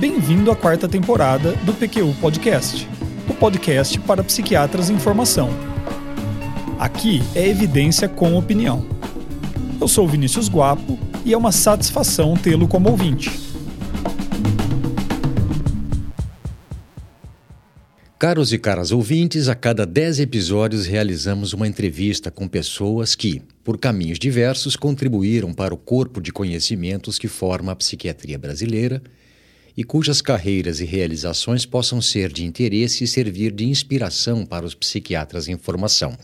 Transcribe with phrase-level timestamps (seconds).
[0.00, 2.88] Bem-vindo à quarta temporada do PQU Podcast,
[3.28, 5.50] o podcast para psiquiatras em formação.
[6.78, 8.86] Aqui é evidência com opinião.
[9.78, 13.30] Eu sou Vinícius Guapo e é uma satisfação tê-lo como ouvinte.
[18.18, 23.76] Caros e caras ouvintes, a cada 10 episódios realizamos uma entrevista com pessoas que, por
[23.76, 29.02] caminhos diversos, contribuíram para o corpo de conhecimentos que forma a psiquiatria brasileira
[29.76, 34.74] e cujas carreiras e realizações possam ser de interesse e servir de inspiração para os
[34.74, 36.16] psiquiatras em formação.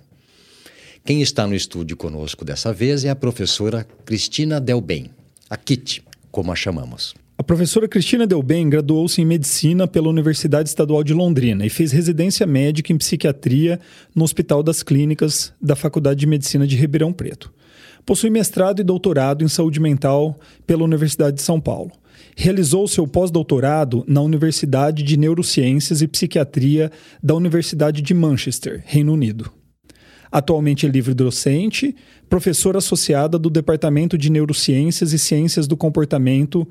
[1.05, 5.11] Quem está no estúdio conosco dessa vez é a professora Cristina Delben,
[5.49, 7.15] a Kit, como a chamamos.
[7.39, 12.47] A professora Cristina Delben graduou-se em medicina pela Universidade Estadual de Londrina e fez residência
[12.47, 13.79] médica em psiquiatria
[14.15, 17.53] no Hospital das Clínicas da Faculdade de Medicina de Ribeirão Preto.
[18.07, 21.93] Possui mestrado e doutorado em saúde mental pela Universidade de São Paulo.
[22.39, 26.93] Realizou seu pós-doutorado na Universidade de Neurociências e Psiquiatria
[27.23, 29.51] da Universidade de Manchester, Reino Unido.
[30.31, 31.97] Atualmente é livre docente,
[32.29, 36.69] professora associada do Departamento de Neurociências e Ciências do Comportamento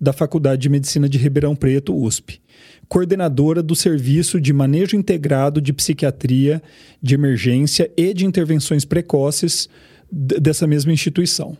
[0.00, 2.40] da Faculdade de Medicina de Ribeirão Preto, USP,
[2.88, 6.62] coordenadora do Serviço de Manejo Integrado de Psiquiatria
[7.02, 9.68] de Emergência e de Intervenções Precoces
[10.12, 11.58] dessa mesma instituição.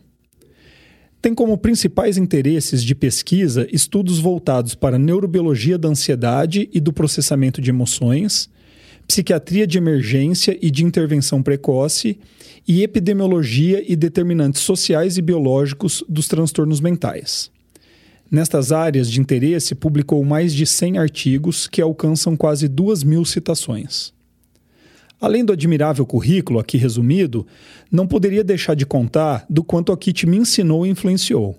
[1.21, 7.61] Tem como principais interesses de pesquisa estudos voltados para neurobiologia da ansiedade e do processamento
[7.61, 8.49] de emoções,
[9.05, 12.17] psiquiatria de emergência e de intervenção precoce
[12.65, 17.51] e epidemiologia e determinantes sociais e biológicos dos transtornos mentais.
[18.31, 24.13] Nestas áreas de interesse, publicou mais de 100 artigos que alcançam quase 2 mil citações.
[25.19, 27.45] Além do admirável currículo aqui resumido,
[27.91, 31.57] não poderia deixar de contar do quanto a Kit me ensinou e influenciou.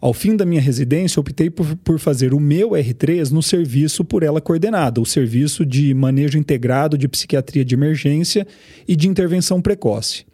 [0.00, 4.40] Ao fim da minha residência, optei por, fazer o meu R3 no serviço por ela
[4.40, 8.46] coordenado, o Serviço de Manejo Integrado de Psiquiatria de Emergência
[8.88, 10.24] e de Intervenção Precoce.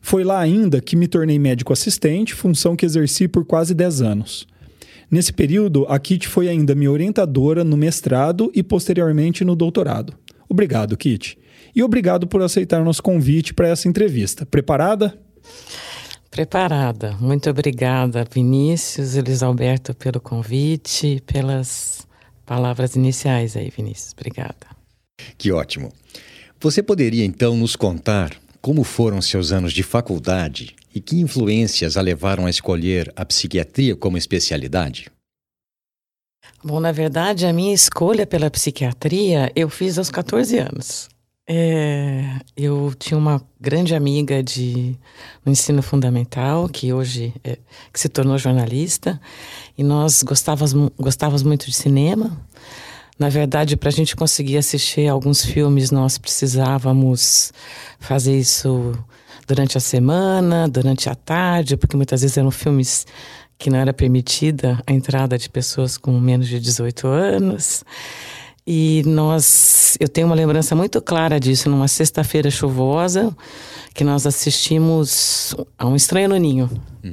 [0.00, 4.46] Foi lá ainda que me tornei médico assistente, função que exerci por quase 10 anos.
[5.10, 10.14] Nesse período, a Kit foi ainda minha orientadora no mestrado e posteriormente no doutorado.
[10.48, 11.36] Obrigado, Kit.
[11.74, 14.44] E obrigado por aceitar nosso convite para essa entrevista.
[14.44, 15.18] Preparada?
[16.30, 17.16] Preparada.
[17.20, 22.06] Muito obrigada, Vinícius, Elis Alberto, pelo convite, pelas
[22.46, 24.12] palavras iniciais aí, Vinícius.
[24.12, 24.66] Obrigada.
[25.36, 25.92] Que ótimo.
[26.60, 32.00] Você poderia então nos contar como foram seus anos de faculdade e que influências a
[32.00, 35.10] levaram a escolher a psiquiatria como especialidade?
[36.62, 41.11] Bom, na verdade, a minha escolha pela psiquiatria eu fiz aos 14 anos.
[41.48, 44.96] É, eu tinha uma grande amiga de
[45.44, 47.58] no ensino fundamental que hoje é,
[47.92, 49.20] que se tornou jornalista
[49.76, 52.40] e nós gostávamos, gostávamos muito de cinema.
[53.18, 57.52] Na verdade, para a gente conseguir assistir alguns filmes, nós precisávamos
[57.98, 58.92] fazer isso
[59.46, 63.06] durante a semana, durante a tarde, porque muitas vezes eram filmes
[63.58, 67.84] que não era permitida a entrada de pessoas com menos de 18 anos.
[68.66, 73.34] E nós, eu tenho uma lembrança muito clara disso, numa sexta-feira chuvosa,
[73.92, 76.70] que nós assistimos a Um Estranho no Ninho.
[77.04, 77.10] Hum.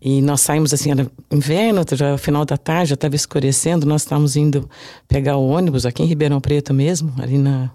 [0.00, 4.36] E nós saímos assim, era inverno, já final da tarde, já estava escurecendo, nós estávamos
[4.36, 4.68] indo
[5.08, 7.70] pegar o ônibus aqui em Ribeirão Preto mesmo, ali na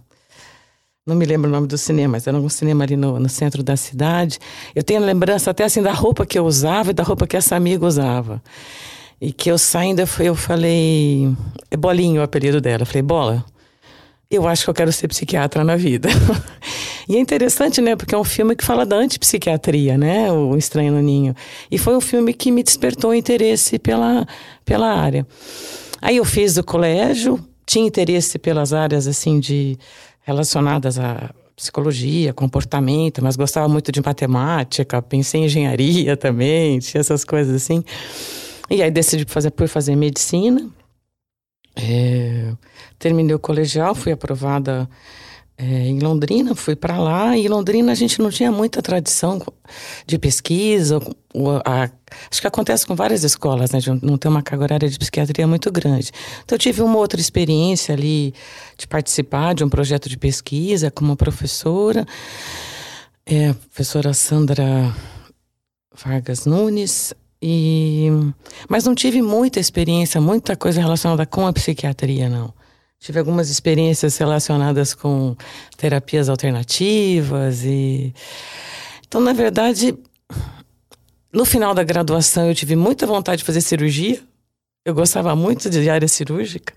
[1.05, 3.63] não me lembro o nome do cinema, mas era um cinema ali no, no centro
[3.63, 4.37] da cidade.
[4.75, 7.55] Eu tenho lembrança até assim da roupa que eu usava e da roupa que essa
[7.55, 8.41] amiga usava.
[9.21, 11.31] E que eu saindo, eu falei.
[11.69, 12.81] É Bolinho o apelido dela.
[12.81, 13.45] Eu falei, Bola,
[14.31, 16.09] eu acho que eu quero ser psiquiatra na vida.
[17.07, 17.95] e é interessante, né?
[17.95, 20.31] Porque é um filme que fala da antipsiquiatria, né?
[20.31, 21.35] O Estranho no Ninho.
[21.69, 24.25] E foi um filme que me despertou interesse pela,
[24.65, 25.27] pela área.
[26.01, 29.77] Aí eu fiz o colégio, tinha interesse pelas áreas, assim, de
[30.23, 37.23] relacionadas à psicologia, comportamento, mas gostava muito de matemática, pensei em engenharia também, tinha essas
[37.23, 37.83] coisas assim.
[38.71, 40.69] E aí decidi fazer, por fazer medicina.
[41.75, 42.53] É,
[42.97, 44.89] terminei o colegial, fui aprovada
[45.57, 49.41] é, em Londrina, fui para lá e em Londrina a gente não tinha muita tradição
[50.07, 50.99] de pesquisa.
[51.65, 51.89] A,
[52.31, 53.79] acho que acontece com várias escolas, né?
[53.79, 56.09] De não ter uma carga horária de psiquiatria muito grande.
[56.43, 58.33] Então eu tive uma outra experiência ali
[58.77, 62.05] de participar de um projeto de pesquisa como professora,
[63.25, 64.95] é, a professora Sandra
[65.93, 67.13] Vargas Nunes.
[67.41, 68.07] E,
[68.69, 72.53] mas não tive muita experiência, muita coisa relacionada com a psiquiatria, não.
[72.99, 75.35] Tive algumas experiências relacionadas com
[75.75, 78.13] terapias alternativas e
[79.07, 79.97] então na verdade
[81.33, 84.21] no final da graduação eu tive muita vontade de fazer cirurgia
[84.83, 86.73] Eu gostava muito de área cirúrgica,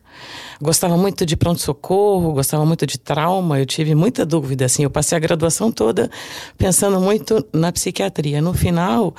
[0.61, 3.59] gostava muito de pronto-socorro, gostava muito de trauma.
[3.59, 4.83] Eu tive muita dúvida, assim.
[4.83, 6.11] Eu passei a graduação toda
[6.59, 8.43] pensando muito na psiquiatria.
[8.43, 9.15] No final,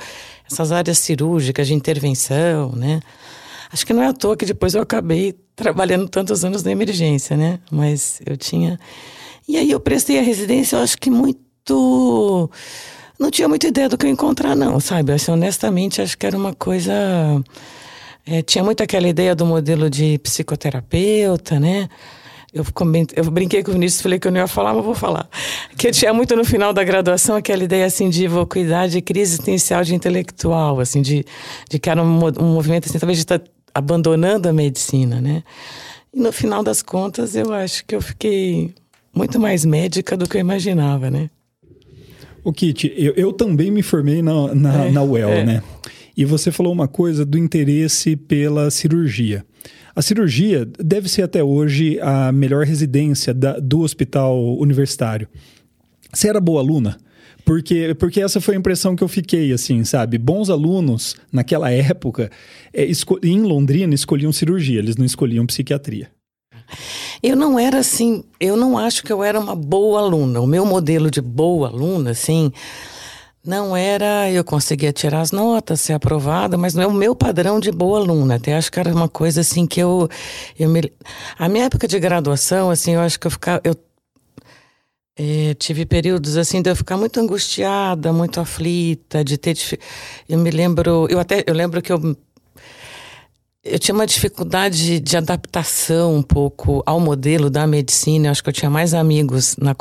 [0.48, 3.00] essas áreas cirúrgicas de intervenção, né?
[3.72, 7.36] Acho que não é à toa que depois eu acabei trabalhando tantos anos na emergência,
[7.36, 7.58] né?
[7.68, 8.78] Mas eu tinha.
[9.48, 12.48] E aí eu prestei a residência, eu acho que muito.
[13.18, 15.10] Não tinha muita ideia do que eu encontrar, não, sabe?
[15.12, 16.94] Assim, honestamente, acho que era uma coisa.
[18.26, 21.88] É, tinha muito aquela ideia do modelo de psicoterapeuta, né?
[22.52, 22.64] Eu,
[23.14, 25.28] eu brinquei com o Vinícius, falei que eu não ia falar, mas vou falar.
[25.76, 29.94] Que tinha muito no final da graduação aquela ideia assim de vacuidade, crise existencial de
[29.94, 31.24] intelectual, assim, de,
[31.68, 35.42] de que era um, um movimento assim, talvez de estar tá abandonando a medicina, né?
[36.12, 38.74] E no final das contas, eu acho que eu fiquei
[39.14, 41.28] muito mais médica do que eu imaginava, né?
[42.42, 45.44] O Kit, eu, eu também me formei na, na, é, na UEL, é.
[45.44, 45.62] né?
[46.16, 49.44] E você falou uma coisa do interesse pela cirurgia.
[49.94, 55.28] A cirurgia deve ser até hoje a melhor residência da, do hospital universitário.
[56.12, 56.98] Você era boa aluna?
[57.44, 60.18] Porque, porque essa foi a impressão que eu fiquei, assim, sabe?
[60.18, 62.30] Bons alunos, naquela época,
[62.72, 62.86] é,
[63.22, 66.10] em Londrina, escolhiam cirurgia, eles não escolhiam psiquiatria.
[67.22, 70.40] Eu não era assim, eu não acho que eu era uma boa aluna.
[70.40, 72.52] O meu modelo de boa aluna, assim,
[73.46, 77.60] não era eu conseguia tirar as notas, ser aprovada, mas não é o meu padrão
[77.60, 78.34] de boa aluna.
[78.36, 80.08] Até acho que era uma coisa assim que eu,
[80.58, 80.92] eu me,
[81.38, 83.74] a minha época de graduação, assim, eu acho que eu ficava, eu
[85.18, 89.56] é, tive períodos assim de eu ficar muito angustiada, muito aflita, de ter.
[90.28, 92.16] Eu me lembro, eu até eu lembro que eu
[93.68, 98.28] eu tinha uma dificuldade de adaptação um pouco ao modelo da medicina.
[98.28, 99.74] Eu acho que eu tinha mais amigos na,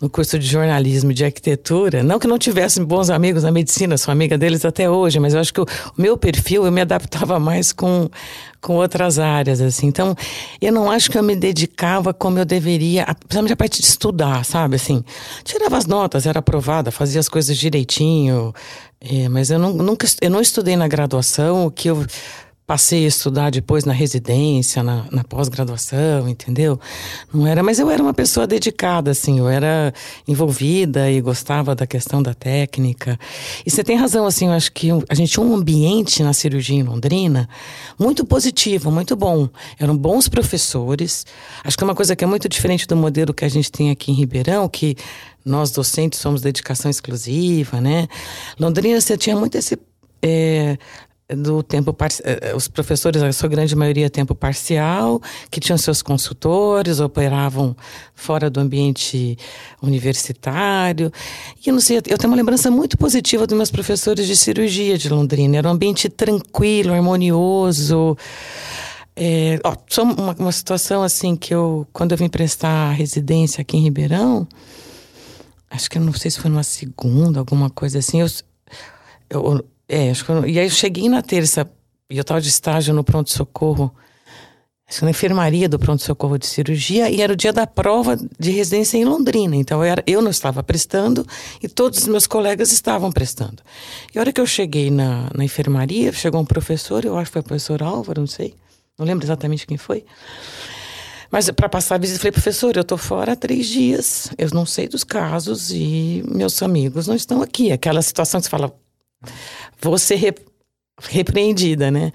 [0.00, 2.02] no curso de jornalismo e de arquitetura.
[2.02, 5.40] Não que não tivesse bons amigos na medicina, sou amiga deles até hoje, mas eu
[5.40, 8.08] acho que o, o meu perfil eu me adaptava mais com,
[8.60, 9.86] com outras áreas, assim.
[9.86, 10.14] Então,
[10.60, 14.44] eu não acho que eu me dedicava como eu deveria, principalmente a parte de estudar,
[14.44, 14.76] sabe?
[14.76, 15.02] Assim,
[15.42, 18.54] tirava as notas, era aprovada, fazia as coisas direitinho.
[19.00, 22.04] É, mas eu não, nunca eu não estudei na graduação o que eu
[22.66, 26.80] passei a estudar depois na residência, na, na pós-graduação, entendeu?
[27.32, 29.94] Não era, mas eu era uma pessoa dedicada, assim, eu era
[30.26, 33.18] envolvida e gostava da questão da técnica.
[33.64, 36.76] E você tem razão, assim, eu acho que a gente tinha um ambiente na cirurgia
[36.76, 37.48] em Londrina
[37.96, 39.48] muito positivo, muito bom.
[39.78, 41.24] Eram bons professores.
[41.62, 43.90] Acho que é uma coisa que é muito diferente do modelo que a gente tem
[43.90, 44.96] aqui em Ribeirão, que
[45.44, 48.08] nós docentes somos dedicação exclusiva, né?
[48.58, 49.78] Londrina, você tinha muito esse
[50.20, 50.76] é,
[51.34, 55.20] do tempo eh, eh, os professores a sua grande maioria tempo parcial
[55.50, 57.76] que tinham seus consultores operavam
[58.14, 59.36] fora do ambiente
[59.82, 61.10] universitário.
[61.64, 64.96] E eu não sei eu tenho uma lembrança muito positiva dos meus professores de cirurgia
[64.96, 65.56] de Londrina.
[65.56, 68.16] Era um ambiente tranquilo harmonioso.
[69.16, 73.78] É, ó, só uma, uma situação assim que eu quando eu vim prestar residência aqui
[73.78, 74.46] em Ribeirão
[75.70, 78.28] acho que eu não sei se foi numa segunda alguma coisa assim eu,
[79.30, 81.68] eu é, acho que eu, e aí eu cheguei na terça,
[82.10, 83.94] e eu estava de estágio no pronto-socorro,
[85.02, 89.04] na enfermaria do pronto-socorro de cirurgia, e era o dia da prova de residência em
[89.04, 89.56] Londrina.
[89.56, 91.26] Então eu, era, eu não estava prestando
[91.60, 93.62] e todos os meus colegas estavam prestando.
[94.14, 97.32] E a hora que eu cheguei na, na enfermaria, chegou um professor, eu acho que
[97.32, 98.54] foi o professor Álvaro, não sei,
[98.96, 100.04] não lembro exatamente quem foi.
[101.32, 104.48] Mas para passar a visita, eu falei, professor, eu estou fora há três dias, eu
[104.52, 107.72] não sei dos casos e meus amigos não estão aqui.
[107.72, 108.72] Aquela situação que você fala,
[109.80, 110.34] vou ser re,
[111.00, 112.12] repreendida, né?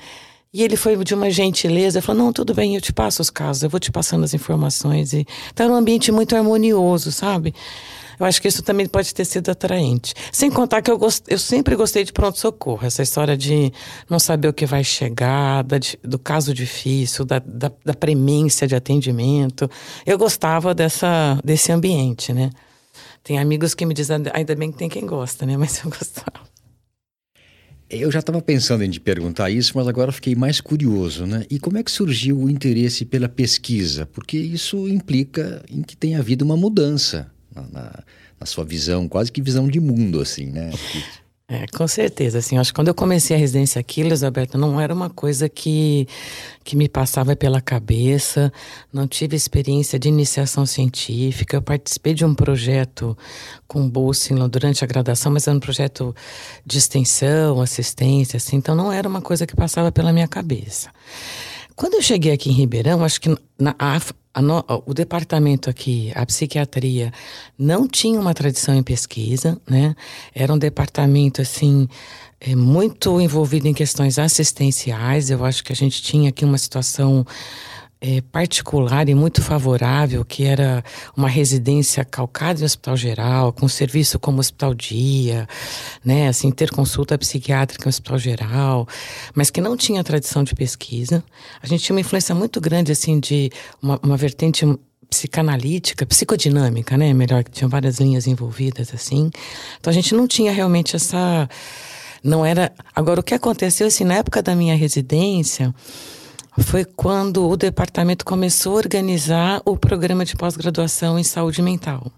[0.54, 3.64] E ele foi de uma gentileza, falou: Não, tudo bem, eu te passo os casos,
[3.64, 5.14] eu vou te passando as informações.
[5.14, 5.26] E
[5.56, 7.54] tá num ambiente muito harmonioso, sabe?
[8.20, 10.14] Eu acho que isso também pode ter sido atraente.
[10.32, 11.24] Sem contar que eu, gost...
[11.28, 13.74] eu sempre gostei de pronto-socorro, essa história de
[14.08, 18.76] não saber o que vai chegar, da, do caso difícil, da, da, da premência de
[18.76, 19.68] atendimento.
[20.06, 22.52] Eu gostava dessa, desse ambiente, né?
[23.24, 25.56] Tem amigos que me dizem, ainda bem que tem quem gosta, né?
[25.58, 26.51] Mas eu gostava.
[27.92, 31.46] Eu já estava pensando em te perguntar isso, mas agora fiquei mais curioso, né?
[31.50, 34.06] E como é que surgiu o interesse pela pesquisa?
[34.06, 38.04] Porque isso implica em que tenha havido uma mudança na, na,
[38.40, 40.72] na sua visão, quase que visão de mundo, assim, né?
[41.54, 44.94] É, com certeza, assim, acho que quando eu comecei a residência aqui, Elisabetta, não era
[44.94, 46.08] uma coisa que,
[46.64, 48.54] que me passava pela cabeça,
[48.94, 53.18] não tive experiência de iniciação científica, eu participei de um projeto
[53.68, 56.16] com bolsa durante a graduação, mas era um projeto
[56.66, 60.90] de extensão, assistência, assim, então não era uma coisa que passava pela minha cabeça.
[61.76, 64.00] Quando eu cheguei aqui em Ribeirão, acho que na, a,
[64.40, 67.12] no, o departamento aqui, a psiquiatria,
[67.58, 69.96] não tinha uma tradição em pesquisa, né?
[70.34, 71.90] Era um departamento, assim,
[72.40, 75.30] é, muito envolvido em questões assistenciais.
[75.30, 77.26] Eu acho que a gente tinha aqui uma situação
[78.02, 80.84] é, particular e muito favorável, que era
[81.16, 85.48] uma residência calcada em hospital geral, com serviço como hospital dia,
[86.04, 88.88] né, assim, ter consulta psiquiátrica em hospital geral,
[89.36, 91.24] mas que não tinha tradição de pesquisa.
[91.62, 94.66] A gente tinha uma influência muito grande, assim, de uma, uma vertente
[95.08, 99.30] psicanalítica, psicodinâmica, né, melhor, que tinha várias linhas envolvidas, assim.
[99.80, 101.48] Então a gente não tinha realmente essa...
[102.24, 102.72] Não era...
[102.96, 105.74] Agora, o que aconteceu, assim, na época da minha residência
[106.60, 112.12] foi quando o departamento começou a organizar o programa de pós-graduação em saúde mental.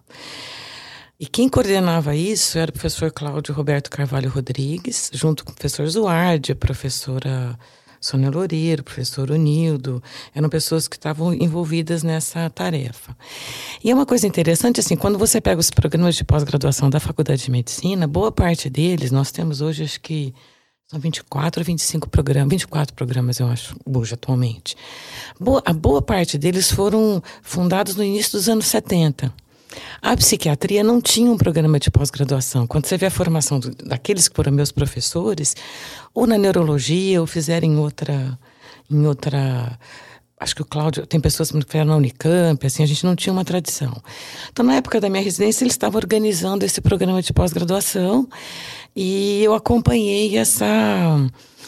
[1.19, 5.87] E quem coordenava isso era o professor Cláudio Roberto Carvalho Rodrigues, junto com o professor
[5.87, 7.57] Zuardi, a professora
[8.01, 10.03] Sônia Loureiro, professor Unildo,
[10.35, 13.15] eram pessoas que estavam envolvidas nessa tarefa.
[13.81, 17.43] E é uma coisa interessante, assim, quando você pega os programas de pós-graduação da Faculdade
[17.43, 20.33] de Medicina, boa parte deles, nós temos hoje, acho que
[20.93, 24.77] são 24 a 25 programas, 24 programas, eu acho, hoje atualmente.
[25.39, 29.33] Boa, a boa parte deles foram fundados no início dos anos 70.
[29.99, 32.67] A psiquiatria não tinha um programa de pós-graduação.
[32.67, 35.55] Quando você vê a formação do, daqueles que foram meus professores,
[36.13, 38.37] ou na neurologia, ou fizeram em outra,
[38.89, 39.79] em outra
[40.43, 43.31] acho que o Cláudio, tem pessoas que fizeram na Unicamp, assim, a gente não tinha
[43.31, 43.95] uma tradição.
[44.51, 48.27] Então, na época da minha residência, eles estavam organizando esse programa de pós-graduação
[48.95, 50.65] e eu acompanhei essa,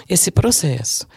[0.09, 1.07] esse processo.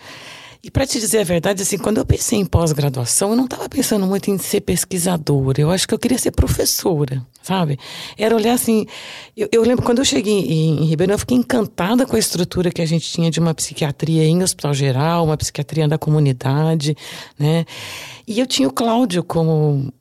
[0.62, 3.68] E para te dizer a verdade, assim, quando eu pensei em pós-graduação, eu não estava
[3.68, 5.60] pensando muito em ser pesquisadora.
[5.60, 7.78] Eu acho que eu queria ser professora, sabe?
[8.16, 8.84] Era olhar assim.
[9.36, 12.72] Eu, eu lembro quando eu cheguei em, em Ribeirão, eu fiquei encantada com a estrutura
[12.72, 16.96] que a gente tinha de uma psiquiatria em hospital geral, uma psiquiatria da comunidade,
[17.38, 17.64] né?
[18.26, 19.92] E eu tinha o Cláudio como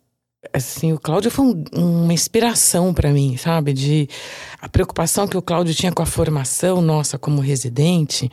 [0.54, 3.74] assim, o Cláudio foi um, uma inspiração para mim, sabe?
[3.74, 4.10] De
[4.62, 8.32] a preocupação que o Cláudio tinha com a formação nossa como residente.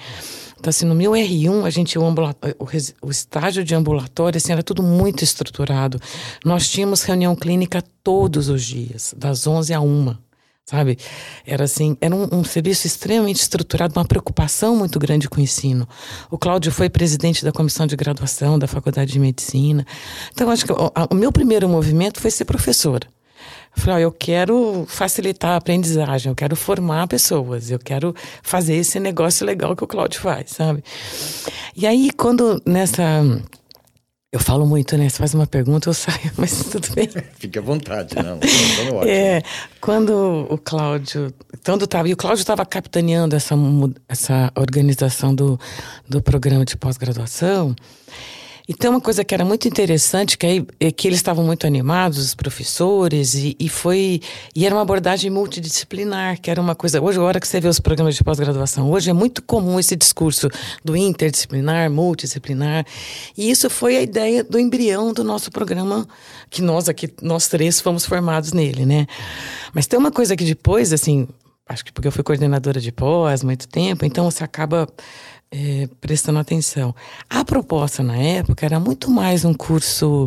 [0.58, 4.62] Então, assim, no meu R1, a gente, o, o, o estágio de ambulatório, assim, era
[4.62, 6.00] tudo muito estruturado.
[6.44, 10.16] Nós tínhamos reunião clínica todos os dias, das 11 a 1
[10.66, 10.98] sabe?
[11.46, 15.86] Era assim, era um, um, serviço extremamente estruturado, uma preocupação muito grande com o ensino.
[16.30, 19.86] O Cláudio foi presidente da comissão de graduação da Faculdade de Medicina.
[20.32, 23.06] Então, acho que o, a, o meu primeiro movimento foi ser professora.
[23.76, 29.00] Falei, ó, eu quero facilitar a aprendizagem, eu quero formar pessoas, eu quero fazer esse
[29.00, 30.82] negócio legal que o Cláudio faz, sabe?
[31.76, 33.02] E aí, quando nessa
[34.34, 35.08] eu falo muito, né?
[35.08, 37.08] Você faz uma pergunta, eu saio, mas tudo bem.
[37.38, 38.40] Fique à vontade, não.
[39.06, 39.40] é,
[39.80, 41.32] quando o Cláudio.
[41.64, 43.54] Quando tava, e o Cláudio estava capitaneando essa,
[44.08, 45.58] essa organização do,
[46.08, 47.76] do programa de pós-graduação.
[48.66, 52.16] Então, uma coisa que era muito interessante, que, aí, é que eles estavam muito animados,
[52.16, 54.22] os professores, e, e, foi.
[54.56, 56.98] E era uma abordagem multidisciplinar, que era uma coisa.
[56.98, 59.94] Hoje, a hora que você vê os programas de pós-graduação, hoje é muito comum esse
[59.94, 60.48] discurso
[60.82, 62.86] do interdisciplinar, multidisciplinar.
[63.36, 66.08] E isso foi a ideia do embrião do nosso programa,
[66.48, 69.06] que nós aqui, nós três, fomos formados nele, né?
[69.74, 71.28] Mas tem uma coisa que depois, assim,
[71.68, 74.88] acho que porque eu fui coordenadora de pós muito tempo, então você acaba
[75.54, 76.92] é, prestando atenção.
[77.30, 80.26] A proposta na época era muito mais um curso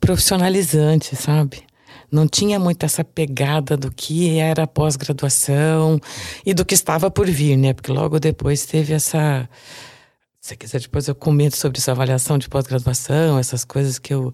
[0.00, 1.62] profissionalizante, sabe?
[2.10, 6.00] Não tinha muito essa pegada do que era pós-graduação
[6.44, 7.72] e do que estava por vir, né?
[7.72, 9.48] Porque logo depois teve essa.
[10.40, 14.32] Se quiser, depois eu comento sobre essa avaliação de pós-graduação, essas coisas que eu.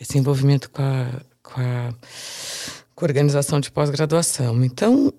[0.00, 1.06] esse envolvimento com a,
[1.42, 1.94] com a,
[2.94, 4.64] com a organização de pós-graduação.
[4.64, 5.12] Então,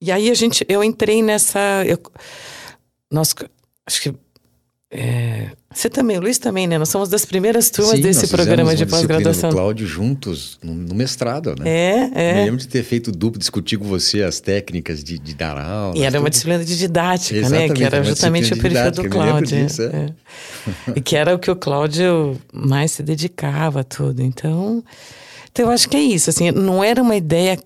[0.00, 0.64] e aí a gente.
[0.66, 1.84] Eu entrei nessa.
[1.86, 1.98] Eu,
[3.10, 3.34] nós,
[3.86, 4.14] acho que
[4.94, 6.76] é, você também, o Luiz também, né?
[6.76, 9.50] Nós somos das primeiras turmas Sim, desse programa de pós-graduação.
[9.50, 11.66] Cláudio juntos no, no, mestrado, né?
[11.66, 12.34] É, é.
[12.34, 15.96] Me lembro de ter feito duplo, discutir com você as técnicas de, de dar aula.
[15.96, 16.20] E era tudo.
[16.20, 17.74] uma disciplina de didática, Exatamente, né?
[17.74, 19.66] Que era justamente o perfil do Cláudio.
[19.66, 19.86] Disso, é.
[19.86, 20.12] É.
[20.94, 24.20] e que era o que o Cláudio mais se dedicava a tudo.
[24.20, 24.84] Então,
[25.50, 27.58] então, eu acho que é isso, assim, não era uma ideia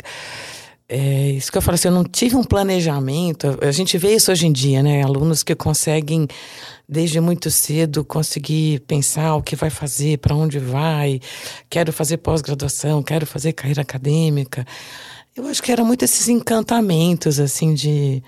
[0.88, 3.58] é isso que eu falo assim, eu não tive um planejamento.
[3.60, 5.02] A gente vê isso hoje em dia, né?
[5.02, 6.28] Alunos que conseguem,
[6.88, 11.20] desde muito cedo, conseguir pensar o que vai fazer, para onde vai,
[11.68, 14.64] quero fazer pós-graduação, quero fazer carreira acadêmica.
[15.34, 18.22] Eu acho que era muito esses encantamentos, assim, de.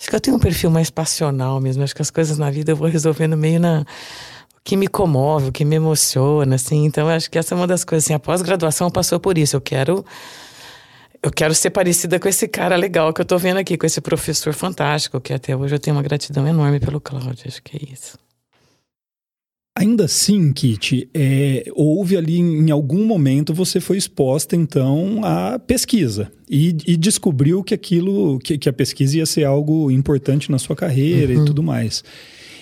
[0.00, 1.82] Acho que eu tenho um perfil mais passional mesmo.
[1.82, 3.82] Acho que as coisas na vida eu vou resolvendo meio na.
[4.56, 6.84] O que me comove, o que me emociona, assim.
[6.84, 8.06] Então, acho que essa é uma das coisas.
[8.06, 9.56] Assim, a pós-graduação passou por isso.
[9.56, 10.04] Eu quero
[11.22, 14.00] eu quero ser parecida com esse cara legal que eu tô vendo aqui, com esse
[14.00, 17.92] professor fantástico, que até hoje eu tenho uma gratidão enorme pelo Cláudio, acho que é
[17.92, 18.18] isso.
[19.78, 26.32] Ainda assim, Kit, é, houve ali em algum momento você foi exposta então à pesquisa
[26.50, 30.74] e, e descobriu que aquilo, que, que, a pesquisa ia ser algo importante na sua
[30.74, 31.42] carreira uhum.
[31.42, 32.02] e tudo mais.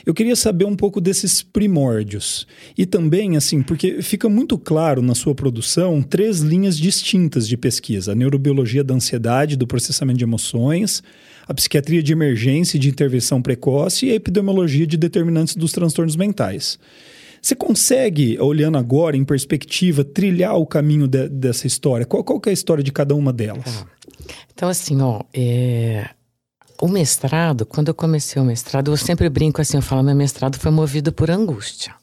[0.05, 2.47] Eu queria saber um pouco desses primórdios.
[2.77, 8.13] E também, assim, porque fica muito claro na sua produção três linhas distintas de pesquisa:
[8.13, 11.03] a neurobiologia da ansiedade, do processamento de emoções,
[11.47, 16.17] a psiquiatria de emergência e de intervenção precoce e a epidemiologia de determinantes dos transtornos
[16.17, 16.79] mentais.
[17.41, 22.05] Você consegue, olhando agora em perspectiva, trilhar o caminho de, dessa história?
[22.05, 23.87] Qual, qual é a história de cada uma delas?
[24.53, 26.09] Então, assim, ó, é,
[26.81, 30.59] o mestrado, quando eu comecei o mestrado, eu sempre brinco assim, eu falo, meu mestrado
[30.59, 31.95] foi movido por angústia.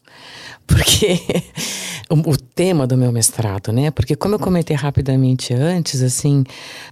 [0.74, 1.22] Porque
[2.10, 3.92] o, tema do meu mestrado, né?
[3.92, 6.44] Porque como eu comentei rapidamente antes, assim,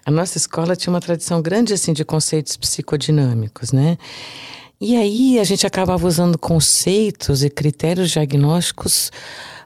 [0.06, 3.98] a nossa escola tinha uma tradição grande assim de conceitos psicodinâmicos, né?
[4.80, 9.12] E aí a gente acabava usando conceitos e critérios diagnósticos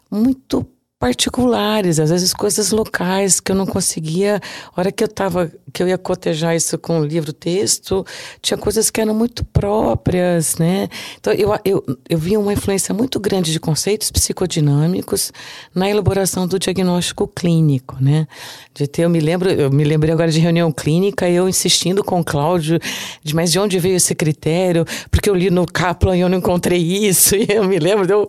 [0.10, 0.66] muito
[0.98, 4.40] particulares, às vezes coisas locais que eu não conseguia.
[4.76, 8.06] A hora que eu tava, que eu ia cotejar isso com o livro texto,
[8.42, 10.88] tinha coisas que eram muito próprias, né?
[11.20, 15.34] Então eu, eu, eu vi uma influência muito grande de conceitos psicodinâmicos
[15.74, 18.26] na elaboração do diagnóstico clínico, né?
[18.74, 22.22] De ter, eu me lembro, eu me lembrei agora de reunião clínica, eu insistindo com
[22.22, 22.80] o Cláudio,
[23.22, 24.86] de mas de onde veio esse critério?
[25.12, 28.28] Porque eu li no Kaplan e eu não encontrei isso, e eu me lembro, eu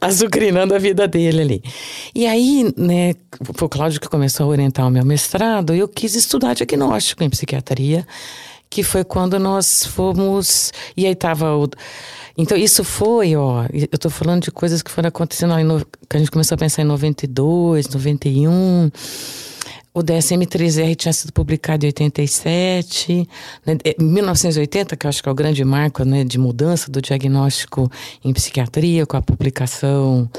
[0.00, 1.62] azucrinando a vida dele ali.
[2.14, 3.14] E aí, né,
[3.54, 7.30] foi o Cláudio que começou a orientar o meu mestrado, eu quis estudar diagnóstico em
[7.30, 8.06] psiquiatria,
[8.70, 10.72] que foi quando nós fomos.
[10.96, 11.68] E aí tava o.
[12.38, 16.16] Então, isso foi, ó, eu tô falando de coisas que foram acontecendo, ó, no, que
[16.16, 18.90] a gente começou a pensar em 92, 91.
[19.92, 23.28] O DSM-3R tinha sido publicado em 87,
[23.66, 27.90] né, 1980, que eu acho que é o grande marco né, de mudança do diagnóstico
[28.24, 30.30] em psiquiatria, com a publicação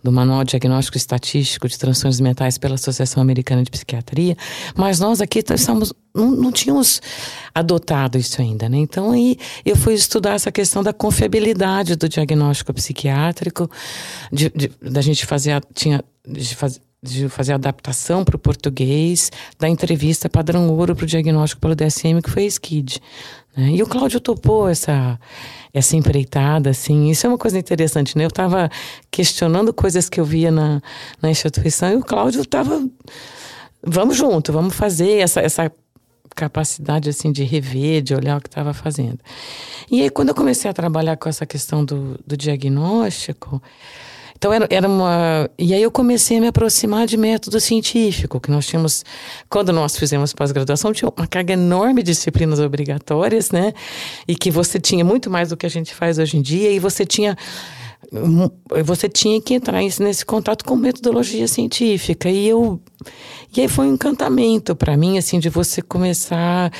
[0.00, 4.36] do Manual Diagnóstico Estatístico de Transtornos Mentais pela Associação Americana de Psiquiatria.
[4.76, 7.02] Mas nós aqui estamos, não, não tínhamos
[7.52, 8.78] adotado isso ainda, né?
[8.78, 13.68] Então aí eu fui estudar essa questão da confiabilidade do diagnóstico psiquiátrico,
[14.32, 19.68] de, de da gente fazer, tinha, de fazer de fazer adaptação para o português da
[19.68, 23.00] entrevista padrão ouro para o diagnóstico pelo DSM, que foi a SKID.
[23.56, 23.70] Né?
[23.70, 25.18] E o Cláudio topou essa,
[25.72, 27.10] essa empreitada, assim.
[27.10, 28.24] Isso é uma coisa interessante, né?
[28.24, 28.70] Eu estava
[29.10, 30.82] questionando coisas que eu via na,
[31.22, 32.86] na instituição e o Cláudio estava...
[33.82, 35.72] Vamos junto, vamos fazer essa, essa
[36.36, 39.18] capacidade, assim, de rever, de olhar o que estava fazendo.
[39.90, 43.62] E aí, quando eu comecei a trabalhar com essa questão do, do diagnóstico...
[44.40, 45.50] Então era, era uma.
[45.58, 49.04] E aí eu comecei a me aproximar de método científico, que nós tínhamos.
[49.50, 53.74] Quando nós fizemos pós-graduação, tinha uma carga enorme de disciplinas obrigatórias, né?
[54.26, 56.78] E que você tinha muito mais do que a gente faz hoje em dia, e
[56.78, 57.36] você tinha
[58.82, 62.80] você tinha que entrar nesse contato com metodologia científica e eu
[63.54, 66.72] e aí foi um encantamento para mim assim de você começar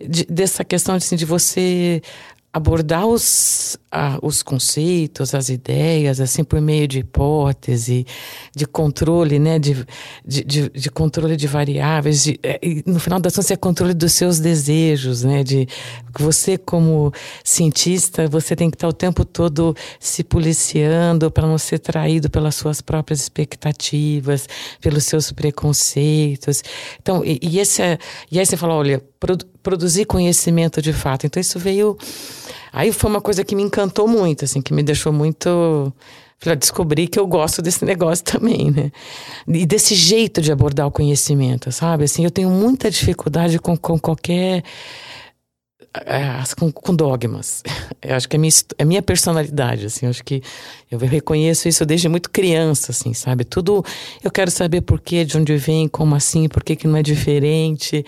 [0.00, 2.02] de, dessa questão assim, de você
[2.54, 3.76] abordar os,
[4.22, 8.06] os conceitos, as ideias, assim, por meio de hipótese,
[8.54, 9.84] de controle, né, de,
[10.24, 14.12] de, de, de controle de variáveis, de, é, no final das contas é controle dos
[14.12, 15.66] seus desejos, né, de
[16.16, 17.12] você como
[17.42, 22.54] cientista, você tem que estar o tempo todo se policiando para não ser traído pelas
[22.54, 24.48] suas próprias expectativas,
[24.80, 26.62] pelos seus preconceitos.
[27.02, 27.98] Então, e, e, esse, é,
[28.30, 29.02] e aí você fala, olha,
[29.64, 31.26] produzir conhecimento de fato.
[31.26, 31.98] Então isso veio
[32.74, 35.92] Aí foi uma coisa que me encantou muito, assim, que me deixou muito.
[36.40, 38.90] Falei, descobri que eu gosto desse negócio também, né?
[39.46, 42.02] E desse jeito de abordar o conhecimento, sabe?
[42.02, 44.64] Assim, eu tenho muita dificuldade com, com qualquer.
[46.04, 47.62] É, com, com, dogmas.
[48.02, 50.06] Eu acho que é minha, é minha personalidade, assim.
[50.06, 50.42] Eu acho que
[50.90, 53.44] eu reconheço isso desde muito criança, assim, sabe?
[53.44, 53.84] Tudo
[54.22, 57.02] eu quero saber por quê, de onde vem, como assim, por que, que não é
[57.02, 58.04] diferente,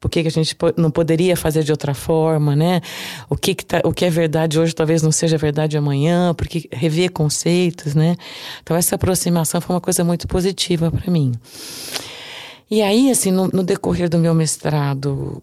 [0.00, 2.80] por que, que a gente não poderia fazer de outra forma, né?
[3.28, 6.66] O que, que tá, o que é verdade hoje talvez não seja verdade amanhã, porque
[6.72, 8.16] rever conceitos, né?
[8.62, 11.32] Então essa aproximação foi uma coisa muito positiva para mim.
[12.70, 15.42] E aí, assim, no, no, decorrer do meu mestrado,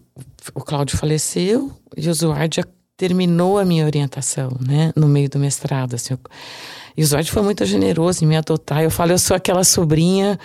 [0.54, 2.64] o Cláudio faleceu e o Zuard já
[2.96, 4.92] terminou a minha orientação, né?
[4.96, 6.16] No meio do mestrado, assim.
[6.96, 8.82] E o Zuard foi muito generoso em me adotar.
[8.82, 10.36] Eu falo, eu sou aquela sobrinha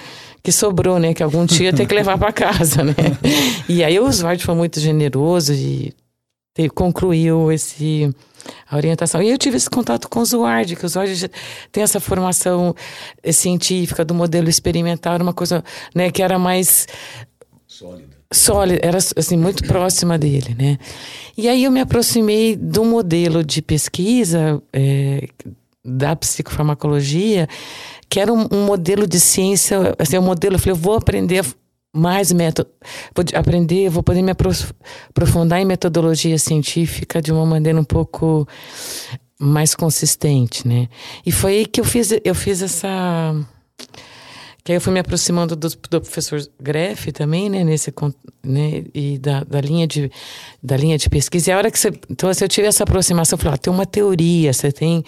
[0.43, 1.13] que sobrou, né?
[1.13, 2.93] Que algum dia tem que levar para casa, né?
[3.69, 5.93] E aí o Oswald foi muito generoso e
[6.53, 8.13] te, concluiu esse
[8.69, 9.21] a orientação.
[9.21, 11.31] E eu tive esse contato com o Zuard, que o Zuard
[11.71, 12.75] tem essa formação
[13.23, 15.63] eh, científica do modelo experimental, uma coisa
[15.95, 16.87] né, que era mais
[17.65, 18.13] sólida.
[18.31, 20.77] Sólida, era assim, muito próxima dele, né?
[21.37, 25.27] E aí eu me aproximei do modelo de pesquisa é,
[25.83, 27.47] da psicofarmacologia,
[28.09, 31.45] que era um, um modelo de ciência, assim, um modelo, eu falei, eu vou aprender
[31.95, 32.69] mais método,
[33.15, 38.47] vou aprender, vou poder me aprofundar em metodologia científica de uma maneira um pouco
[39.39, 40.87] mais consistente, né?
[41.25, 43.35] E foi aí que eu fiz, eu fiz essa
[44.63, 47.93] que aí eu fui me aproximando do, do professor Greff também, né, nesse
[48.43, 50.09] né, e da, da linha de
[50.61, 51.49] da linha de pesquisa.
[51.49, 53.73] E a hora que você, então assim, eu tive essa aproximação, eu falei, ah, tem
[53.73, 55.03] uma teoria, você tem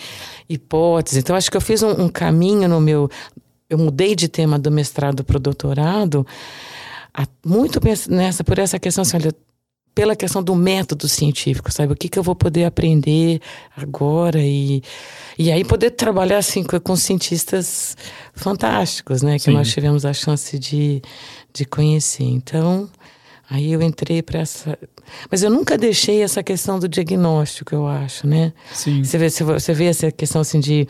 [0.50, 1.20] hipótese.
[1.20, 3.10] Então acho que eu fiz um, um caminho no meu,
[3.70, 6.28] eu mudei de tema do mestrado para o doutorado,
[7.46, 9.34] muito nessa por essa questão, assim, olha,
[9.94, 11.94] pela questão do método científico, sabe?
[11.94, 13.40] O que, que eu vou poder aprender
[13.78, 14.84] agora e,
[15.38, 17.96] e aí poder trabalhar assim com, com cientistas
[18.34, 19.38] fantásticos, né?
[19.38, 19.54] Que Sim.
[19.54, 21.02] nós tivemos a chance de,
[21.54, 22.24] de conhecer.
[22.24, 22.90] Então,
[23.50, 24.78] aí eu entrei para essa...
[25.30, 28.54] Mas eu nunca deixei essa questão do diagnóstico, eu acho, né?
[28.74, 29.04] Sim.
[29.04, 30.88] Você vê, você vê essa questão assim de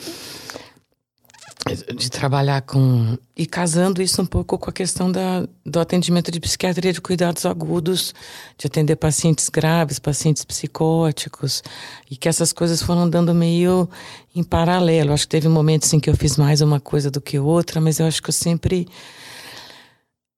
[1.96, 6.40] de trabalhar com e casando isso um pouco com a questão da, do atendimento de
[6.40, 8.14] psiquiatria de cuidados agudos,
[8.56, 11.64] de atender pacientes graves, pacientes psicóticos,
[12.10, 13.90] e que essas coisas foram dando meio
[14.36, 15.12] em paralelo.
[15.12, 18.00] Acho que teve momentos em que eu fiz mais uma coisa do que outra, mas
[18.00, 18.88] eu acho que eu sempre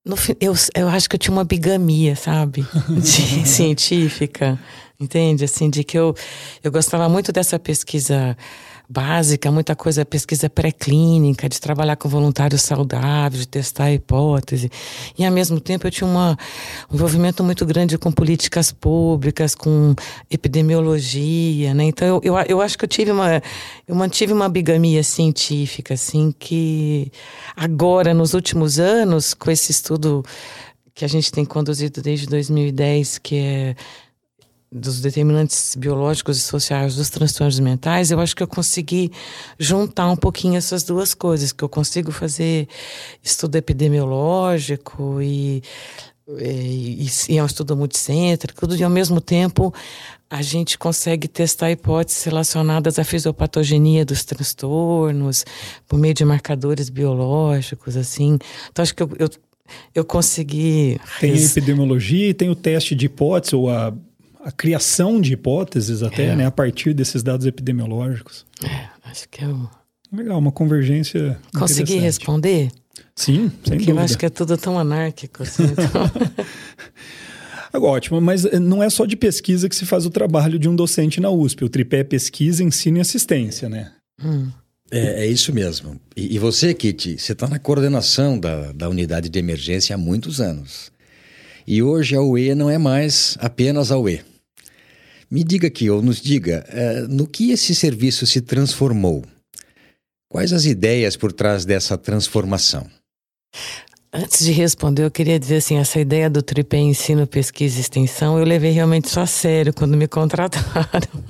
[0.06, 2.66] no, eu, eu acho que eu tinha uma bigamia, sabe?
[2.88, 4.58] De, científica,
[4.98, 5.44] entende?
[5.44, 6.16] Assim, de que eu,
[6.63, 8.38] eu gostava muito dessa pesquisa
[8.89, 14.71] básica, muita coisa, pesquisa pré-clínica, de trabalhar com voluntários saudáveis, de testar a hipótese.
[15.17, 16.38] E, ao mesmo tempo, eu tinha uma,
[16.89, 19.93] um envolvimento muito grande com políticas públicas, com
[20.30, 21.84] epidemiologia, né?
[21.84, 23.41] Então, eu, eu, eu acho que eu tive uma...
[23.88, 27.12] Eu mantive uma bigamia científica, assim, que
[27.56, 30.23] agora, nos últimos anos, com esse estudo
[30.93, 33.76] que a gente tem conduzido desde 2010, que é
[34.71, 39.12] dos determinantes biológicos e sociais dos transtornos mentais, eu acho que eu consegui
[39.58, 42.67] juntar um pouquinho essas duas coisas, que eu consigo fazer
[43.23, 45.63] estudo epidemiológico e,
[46.38, 49.73] e, e é um estudo multicêntrico, tudo, e ao mesmo tempo
[50.30, 55.45] a gente consegue testar hipóteses relacionadas à fisiopatogenia dos transtornos,
[55.88, 58.38] por meio de marcadores biológicos, assim.
[58.69, 59.30] Então, acho que eu, eu
[59.93, 60.99] eu consegui.
[61.19, 63.93] Tem a epidemiologia e tem o teste de hipótese, ou a
[64.43, 66.36] a criação de hipóteses até, é.
[66.36, 68.45] né, a partir desses dados epidemiológicos.
[68.63, 69.69] É, acho que eu...
[70.12, 72.71] Legal, uma convergência Consegui responder?
[73.15, 73.91] Sim, sem Porque dúvida.
[73.91, 75.43] eu acho que é tudo tão anárquico.
[75.43, 76.10] Assim, então...
[77.73, 80.76] Ótimo, mas eh, não é só de pesquisa que se faz o trabalho de um
[80.76, 81.65] docente na USP.
[81.65, 83.91] O tripé é pesquisa, ensino e assistência, né?
[84.23, 84.50] Hum.
[84.89, 86.00] É, é, isso mesmo.
[86.15, 90.39] E, e você, Kitty, você está na coordenação da, da unidade de emergência há muitos
[90.39, 90.91] anos.
[91.67, 94.21] E hoje a UE não é mais apenas a UE.
[95.30, 99.25] Me diga aqui, ou nos diga, é, no que esse serviço se transformou?
[100.30, 102.88] Quais as ideias por trás dessa transformação?
[104.13, 108.39] Antes de responder, eu queria dizer assim, essa ideia do tripé ensino, pesquisa e extensão,
[108.39, 111.23] eu levei realmente só a sério quando me contrataram.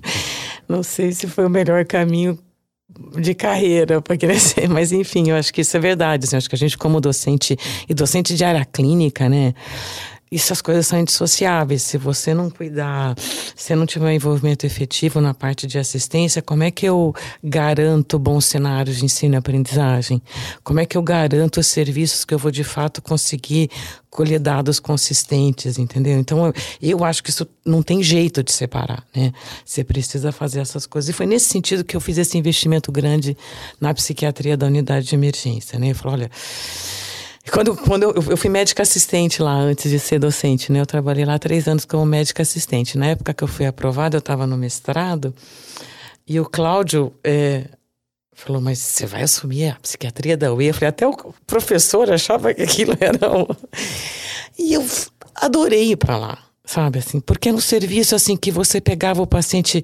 [0.70, 2.38] Não sei se foi o melhor caminho
[3.20, 6.26] de carreira para crescer, mas enfim, eu acho que isso é verdade.
[6.26, 7.58] Assim, eu acho que a gente como docente
[7.90, 9.56] e docente de área clínica, né,
[10.32, 11.82] essas coisas são indissociáveis.
[11.82, 13.16] Se você não cuidar,
[13.56, 17.14] se não tiver um envolvimento efetivo na parte de assistência, como é que eu
[17.44, 20.22] garanto bons cenários de ensino e aprendizagem?
[20.64, 23.70] Como é que eu garanto os serviços que eu vou de fato conseguir
[24.10, 26.18] colher dados consistentes, entendeu?
[26.18, 29.32] Então, eu, eu acho que isso não tem jeito de separar, né?
[29.64, 31.10] Você precisa fazer essas coisas.
[31.10, 33.38] E foi nesse sentido que eu fiz esse investimento grande
[33.80, 35.92] na psiquiatria da unidade de emergência, né?
[35.92, 36.32] Eu falei, olha
[37.52, 40.82] quando, quando eu, eu, fui médica assistente lá antes de ser docente, né?
[40.82, 42.98] Eu trabalhei lá três anos como médica assistente.
[42.98, 45.34] Na época que eu fui aprovada, eu estava no mestrado
[46.28, 47.66] e o Cláudio é,
[48.34, 50.68] falou: Mas você vai assumir a psiquiatria da UE?
[50.68, 53.36] Eu falei: Até o professor achava que aquilo era.
[53.36, 53.46] Um...
[54.60, 54.86] E eu
[55.36, 57.00] adorei ir para lá, sabe?
[57.00, 59.84] assim Porque no serviço assim que você pegava o paciente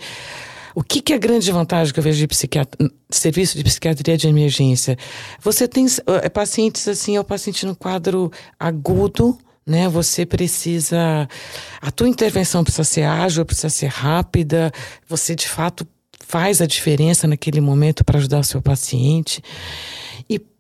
[0.75, 4.17] o que, que é a grande vantagem que eu vejo de psiquiatra, serviço de psiquiatria
[4.17, 4.97] de emergência?
[5.41, 5.85] Você tem
[6.21, 9.87] é, pacientes assim, é o paciente no quadro agudo, né?
[9.87, 11.27] Você precisa.
[11.81, 14.71] A tua intervenção precisa ser ágil, precisa ser rápida,
[15.07, 15.87] você de fato
[16.25, 19.41] faz a diferença naquele momento para ajudar o seu paciente.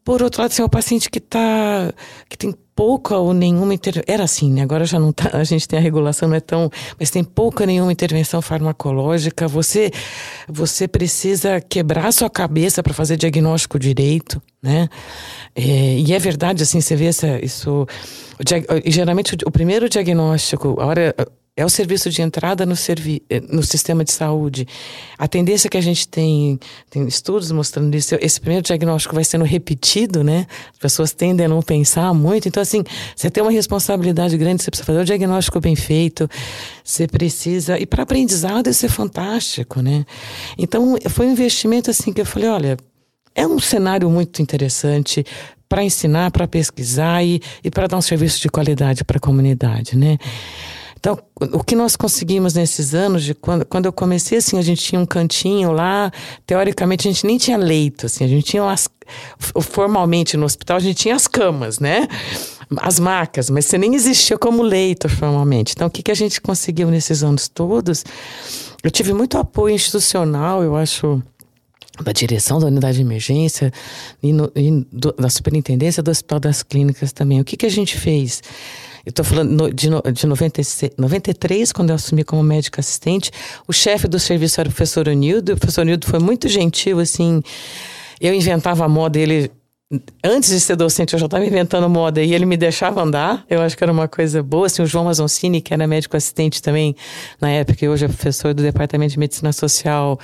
[0.03, 1.93] Por outro lado, se é um paciente que tá,
[2.27, 4.13] que tem pouca ou nenhuma intervenção.
[4.13, 4.61] Era assim, né?
[4.61, 6.69] Agora já não tá, a gente tem a regulação, não é tão.
[6.99, 9.47] Mas tem pouca nenhuma intervenção farmacológica.
[9.47, 9.91] Você,
[10.47, 14.89] você precisa quebrar sua cabeça para fazer diagnóstico direito, né?
[15.55, 15.61] É,
[15.97, 17.83] e é verdade, assim, você vê essa, isso.
[18.39, 21.15] O, geralmente o, o primeiro diagnóstico, a hora
[21.55, 24.67] é o serviço de entrada no, servi eh, no sistema de saúde.
[25.19, 29.45] A tendência que a gente tem, tem estudos mostrando isso, esse primeiro diagnóstico vai sendo
[29.45, 30.47] repetido, né?
[30.71, 32.47] As pessoas tendem a não pensar muito.
[32.47, 32.83] Então, assim,
[33.15, 36.27] você tem uma responsabilidade grande, você precisa fazer o diagnóstico bem feito,
[36.83, 37.77] você precisa.
[37.77, 40.05] E para aprendizado isso é fantástico, né?
[40.57, 42.77] Então, foi um investimento assim que eu falei: olha,
[43.35, 45.23] é um cenário muito interessante
[45.69, 49.95] para ensinar, para pesquisar e, e para dar um serviço de qualidade para a comunidade,
[49.95, 50.17] né?
[51.03, 51.19] Então,
[51.51, 55.01] o que nós conseguimos nesses anos, de quando, quando eu comecei, assim, a gente tinha
[55.01, 56.09] um cantinho lá,
[56.47, 58.87] teoricamente a gente nem tinha leito, assim, a gente tinha as,
[59.63, 62.07] formalmente no hospital a gente tinha as camas, né?
[62.77, 65.73] As macas, mas você nem existia como leito formalmente.
[65.75, 68.05] Então, o que, que a gente conseguiu nesses anos todos?
[68.81, 71.21] Eu tive muito apoio institucional, eu acho,
[72.01, 73.73] da direção da unidade de emergência
[74.21, 77.41] e, no, e do, da superintendência do Hospital das Clínicas também.
[77.41, 78.41] O que, que a gente fez?
[79.05, 83.31] Eu estou falando de, de 96, 93, quando eu assumi como médica assistente.
[83.67, 85.53] O chefe do serviço era o professor Onildo.
[85.53, 87.41] O professor Onildo foi muito gentil, assim.
[88.21, 89.51] Eu inventava a moda, ele
[90.23, 93.45] antes de ser docente, eu já estava inventando moda e ele me deixava andar.
[93.49, 94.67] Eu acho que era uma coisa boa.
[94.67, 96.95] Assim, o João Mazoncini, que era médico assistente também
[97.39, 100.19] na época, e hoje é professor do Departamento de Medicina Social,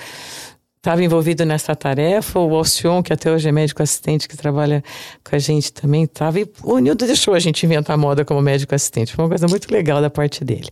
[0.80, 2.40] estava envolvido nessa tarefa.
[2.40, 4.84] O Alcion, que até hoje é médico assistente, que trabalha
[5.24, 6.40] com a gente também, estava.
[6.64, 9.14] O Nildo deixou a gente inventar moda como médico assistente.
[9.14, 10.70] Foi uma coisa muito legal da parte dele.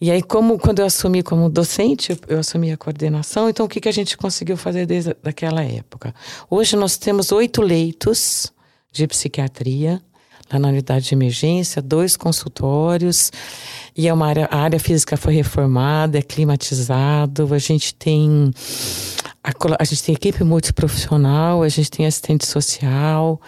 [0.00, 3.80] E aí, como quando eu assumi como docente, eu assumi a coordenação, então o que,
[3.80, 6.14] que a gente conseguiu fazer desde aquela época?
[6.50, 8.52] Hoje nós temos oito leitos
[8.92, 10.02] de psiquiatria
[10.52, 13.30] lá na unidade de emergência, dois consultórios,
[13.96, 18.50] e é uma área, a área física foi reformada, é climatizado, a gente tem
[19.42, 23.40] a, a gente tem equipe multiprofissional, a gente tem assistente social,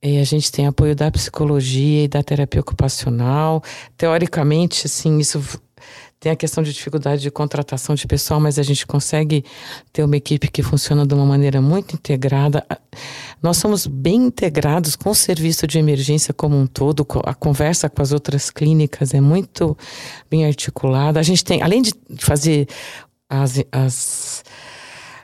[0.00, 3.62] e a gente tem apoio da psicologia e da terapia ocupacional.
[3.96, 5.42] Teoricamente, assim, isso
[6.20, 9.44] tem a questão de dificuldade de contratação de pessoal, mas a gente consegue
[9.92, 12.66] ter uma equipe que funciona de uma maneira muito integrada.
[13.42, 18.02] Nós somos bem integrados com o serviço de emergência como um todo, a conversa com
[18.02, 19.76] as outras clínicas é muito
[20.28, 21.20] bem articulada.
[21.20, 22.66] A gente tem, além de fazer
[23.28, 24.42] as, as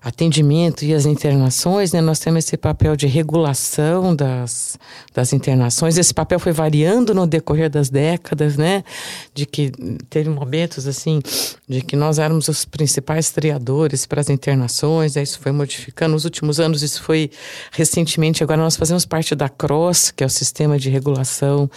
[0.04, 4.78] atendimento e as internações, né, nós temos esse papel de regulação das,
[5.14, 5.96] das internações.
[5.96, 8.84] Esse papel foi variando no decorrer das décadas, né,
[9.32, 9.72] de que
[10.10, 11.22] teve momentos assim
[11.66, 16.12] de que nós éramos os principais triadores para as internações, aí isso foi modificando.
[16.12, 17.30] Nos últimos anos isso foi
[17.72, 21.70] recentemente, agora nós fazemos parte da CROSS, que é o sistema de regulação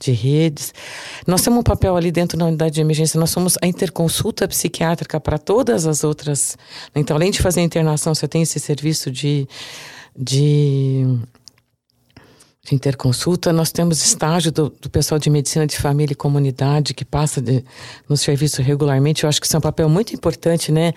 [0.00, 0.72] de redes.
[1.26, 5.20] Nós temos um papel ali dentro da unidade de emergência, nós somos a interconsulta psiquiátrica
[5.20, 6.56] para todas as outras.
[6.94, 9.48] Então, além de fazer internação, você tem esse serviço de,
[10.16, 11.06] de
[12.64, 13.52] de interconsulta.
[13.52, 17.62] Nós temos estágio do, do, pessoal de medicina de família e comunidade que passa de,
[18.08, 19.24] no serviço regularmente.
[19.24, 20.94] Eu acho que isso é um papel muito importante, né?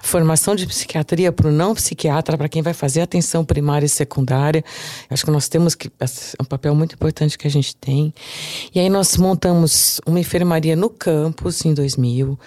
[0.00, 4.64] Formação de psiquiatria para o não psiquiatra, para quem vai fazer atenção primária e secundária.
[5.10, 5.88] Eu acho que nós temos que.
[6.00, 8.14] É um papel muito importante que a gente tem.
[8.74, 12.38] E aí nós montamos uma enfermaria no campus em 2000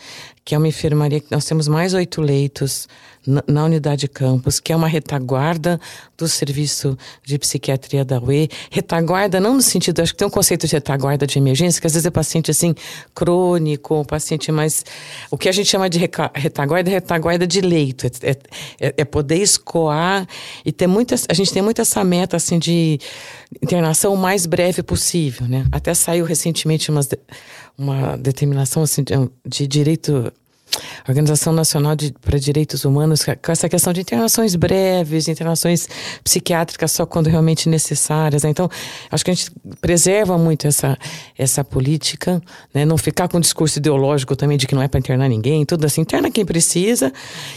[0.46, 2.88] que é uma enfermaria que nós temos mais oito leitos
[3.26, 5.80] na, na, unidade campus, que é uma retaguarda
[6.18, 8.50] do serviço de psiquiatria da UE.
[8.70, 11.94] Retaguarda não no sentido, acho que tem um conceito de retaguarda de emergência, que às
[11.94, 12.76] vezes é paciente assim
[13.16, 14.84] crônico, paciente mais
[15.32, 15.98] o que a gente chama de
[16.36, 18.32] retaguarda é retaguarda de leito, é,
[18.80, 20.28] é, é poder escoar
[20.66, 23.00] e ter muitas, a gente tem muito essa meta assim de
[23.62, 25.66] internação o mais breve possível, né?
[25.72, 27.08] Até saiu recentemente umas
[27.78, 29.14] uma determinação assim, de,
[29.46, 30.32] de direito
[31.08, 35.88] Organização Nacional de, para Direitos Humanos, com essa questão de internações breves, internações
[36.24, 38.44] psiquiátricas só quando realmente necessárias.
[38.44, 38.50] Né?
[38.50, 38.70] Então,
[39.12, 40.98] acho que a gente preserva muito essa,
[41.38, 42.42] essa política,
[42.74, 42.86] né?
[42.86, 45.86] não ficar com um discurso ideológico também de que não é para internar ninguém, tudo
[45.86, 47.12] assim, interna quem precisa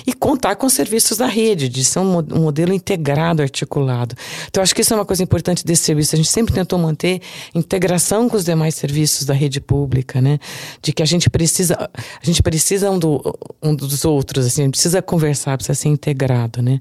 [0.07, 4.17] e contar com os serviços da rede, de ser um, um modelo integrado, articulado.
[4.49, 6.15] Então, acho que isso é uma coisa importante desse serviço.
[6.15, 7.21] A gente sempre tentou manter
[7.55, 10.39] integração com os demais serviços da rede pública, né?
[10.83, 13.06] De que a gente precisa, a gente precisa um do,
[13.63, 16.81] um dos outros, assim, precisa conversar, precisa ser integrado, né?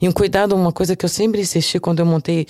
[0.00, 2.46] E um cuidado, uma coisa que eu sempre insisti quando eu montei,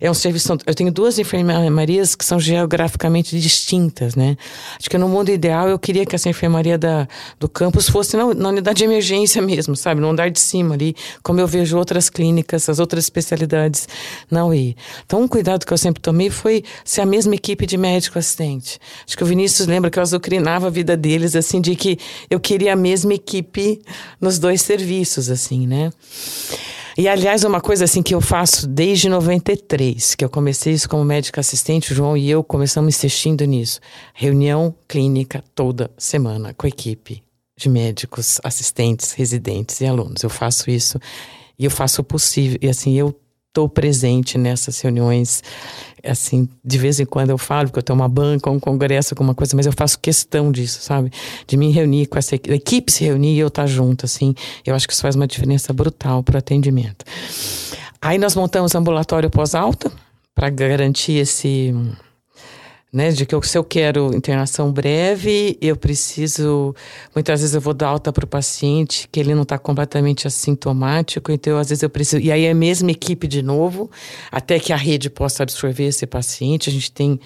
[0.00, 4.36] é um serviço, eu tenho duas enfermarias que são geograficamente distintas, né?
[4.78, 7.06] Acho que no mundo ideal eu queria que essa enfermaria da,
[7.38, 10.00] do campus fosse na, na unidade de emergência mesmo, sabe?
[10.00, 13.88] No andar de cima ali, como eu vejo outras clínicas, as outras especialidades
[14.30, 14.76] na UI.
[15.04, 18.78] Então, um cuidado que eu sempre tomei foi ser a mesma equipe de médico assistente.
[19.06, 21.98] Acho que o Vinícius lembra que eu azucrinava a vida deles, assim, de que
[22.30, 23.82] eu queria a mesma equipe
[24.18, 25.92] nos dois serviços, assim, né?
[26.96, 31.04] E, aliás, uma coisa assim que eu faço desde 93, que eu comecei isso como
[31.04, 33.78] médica assistente, o João e eu começamos insistindo nisso.
[34.14, 37.22] Reunião clínica toda semana com a equipe
[37.58, 40.22] de médicos, assistentes, residentes e alunos.
[40.22, 40.98] Eu faço isso
[41.58, 42.58] e eu faço o possível.
[42.62, 43.14] E assim, eu
[43.56, 45.42] estou presente nessas reuniões.
[46.04, 49.34] Assim, de vez em quando eu falo, porque eu tenho uma banca, um congresso, alguma
[49.34, 51.10] coisa, mas eu faço questão disso, sabe?
[51.48, 54.04] De me reunir com essa equipe, a equipe se reunir e eu estar tá junto,
[54.04, 54.34] assim.
[54.64, 57.04] Eu acho que isso faz uma diferença brutal para o atendimento.
[58.00, 59.90] Aí nós montamos ambulatório pós-alta
[60.32, 61.74] para garantir esse
[62.96, 63.10] né?
[63.10, 66.74] De que eu, se eu quero internação breve, eu preciso.
[67.14, 71.30] Muitas vezes eu vou dar alta para o paciente que ele não está completamente assintomático,
[71.30, 72.22] então às vezes eu preciso.
[72.22, 73.90] E aí é a mesma equipe de novo,
[74.32, 76.70] até que a rede possa absorver esse paciente.
[76.70, 77.20] A gente tem.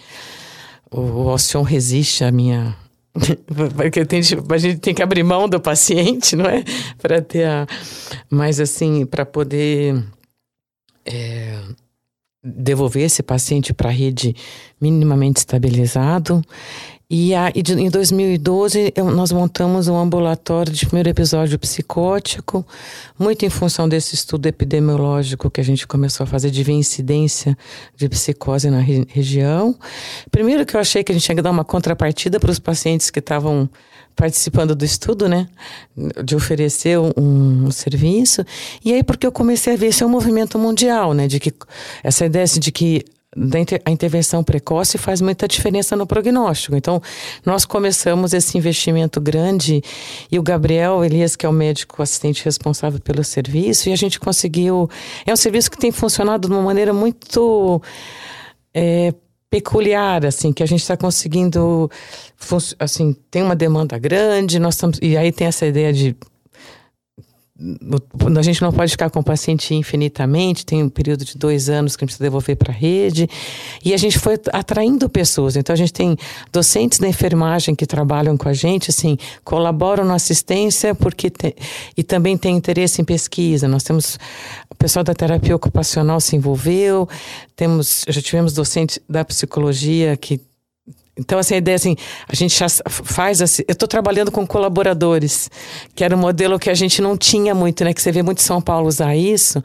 [0.90, 2.76] O, Alcion resiste à minha.
[3.76, 6.64] Porque tem, a gente tem que abrir mão do paciente, não é?
[7.00, 7.64] Para ter a.
[8.28, 10.02] Mas assim, para poder.
[11.06, 11.60] É,
[12.42, 14.34] devolver esse paciente para a rede
[14.80, 16.42] minimamente estabilizado.
[17.10, 22.64] E, a, e em 2012 eu, nós montamos um ambulatório de primeiro episódio psicótico,
[23.18, 27.58] muito em função desse estudo epidemiológico que a gente começou a fazer de incidência
[27.96, 29.76] de psicose na re, região.
[30.30, 33.10] Primeiro que eu achei que a gente tinha que dar uma contrapartida para os pacientes
[33.10, 33.68] que estavam
[34.14, 35.48] participando do estudo, né?
[36.24, 38.44] De oferecer um, um, serviço.
[38.84, 41.26] E aí, porque eu comecei a ver esse é um movimento mundial, né?
[41.26, 41.52] De que
[42.04, 43.04] essa ideia assim, de que
[43.84, 46.74] a intervenção precoce faz muita diferença no prognóstico.
[46.74, 47.00] Então,
[47.46, 49.82] nós começamos esse investimento grande
[50.30, 54.18] e o Gabriel Elias, que é o médico assistente responsável pelo serviço, e a gente
[54.18, 54.90] conseguiu.
[55.24, 57.80] É um serviço que tem funcionado de uma maneira muito.
[58.74, 59.14] É,
[59.50, 61.90] peculiar, assim, que a gente está conseguindo,
[62.78, 66.16] assim, tem uma demanda grande, nós estamos, e aí tem essa ideia de
[68.38, 71.94] a gente não pode ficar com o paciente infinitamente, tem um período de dois anos
[71.94, 73.28] que a gente precisa devolver para a rede.
[73.84, 75.56] E a gente foi atraindo pessoas.
[75.56, 76.16] Então, a gente tem
[76.52, 81.30] docentes da enfermagem que trabalham com a gente, assim, colaboram na assistência porque
[81.96, 83.68] e também tem interesse em pesquisa.
[83.68, 84.18] Nós temos
[84.70, 87.08] o pessoal da terapia ocupacional se envolveu,
[87.54, 90.40] temos, já tivemos docentes da psicologia que
[91.20, 91.94] então, assim, a ideia assim,
[92.26, 93.62] a gente já faz assim.
[93.68, 95.50] Eu estou trabalhando com colaboradores,
[95.94, 97.92] que era um modelo que a gente não tinha muito, né?
[97.92, 99.62] Que você vê muito São Paulo usar isso.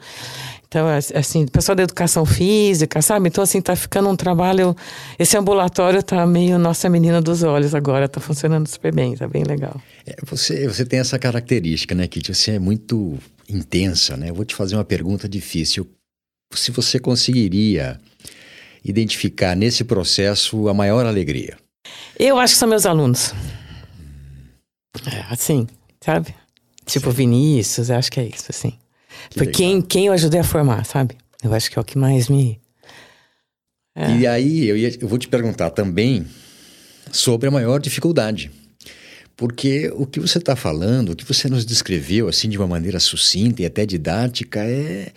[0.68, 3.28] Então, assim, pessoal da educação física, sabe?
[3.28, 4.76] Então, assim, tá ficando um trabalho.
[5.18, 9.44] Esse ambulatório tá meio nossa menina dos olhos agora, tá funcionando super bem, tá bem
[9.44, 9.80] legal.
[10.04, 12.34] É, você, você tem essa característica, né, Kitty?
[12.34, 13.16] Você é muito
[13.48, 14.28] intensa, né?
[14.28, 15.88] Eu vou te fazer uma pergunta difícil.
[16.52, 17.98] Se você conseguiria
[18.86, 21.56] identificar nesse processo a maior alegria?
[22.18, 23.34] Eu acho que são meus alunos.
[25.06, 25.66] É, assim,
[26.00, 26.34] sabe?
[26.84, 27.16] Tipo Sim.
[27.16, 28.72] Vinícius, acho que é isso, assim.
[29.30, 31.16] Que Foi quem, quem eu ajudei a formar, sabe?
[31.42, 32.60] Eu acho que é o que mais me.
[33.94, 34.10] É.
[34.16, 36.26] E aí, eu, ia, eu vou te perguntar também
[37.10, 38.50] sobre a maior dificuldade.
[39.36, 42.98] Porque o que você está falando, o que você nos descreveu, assim, de uma maneira
[42.98, 45.12] sucinta e até didática, é,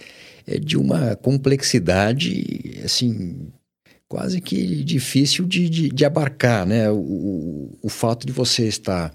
[0.45, 3.47] é de uma complexidade, assim,
[4.10, 6.89] quase que difícil de, de, de abarcar, né?
[6.89, 9.13] O, o, fato de você estar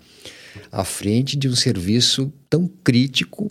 [0.71, 3.51] à frente de um serviço tão crítico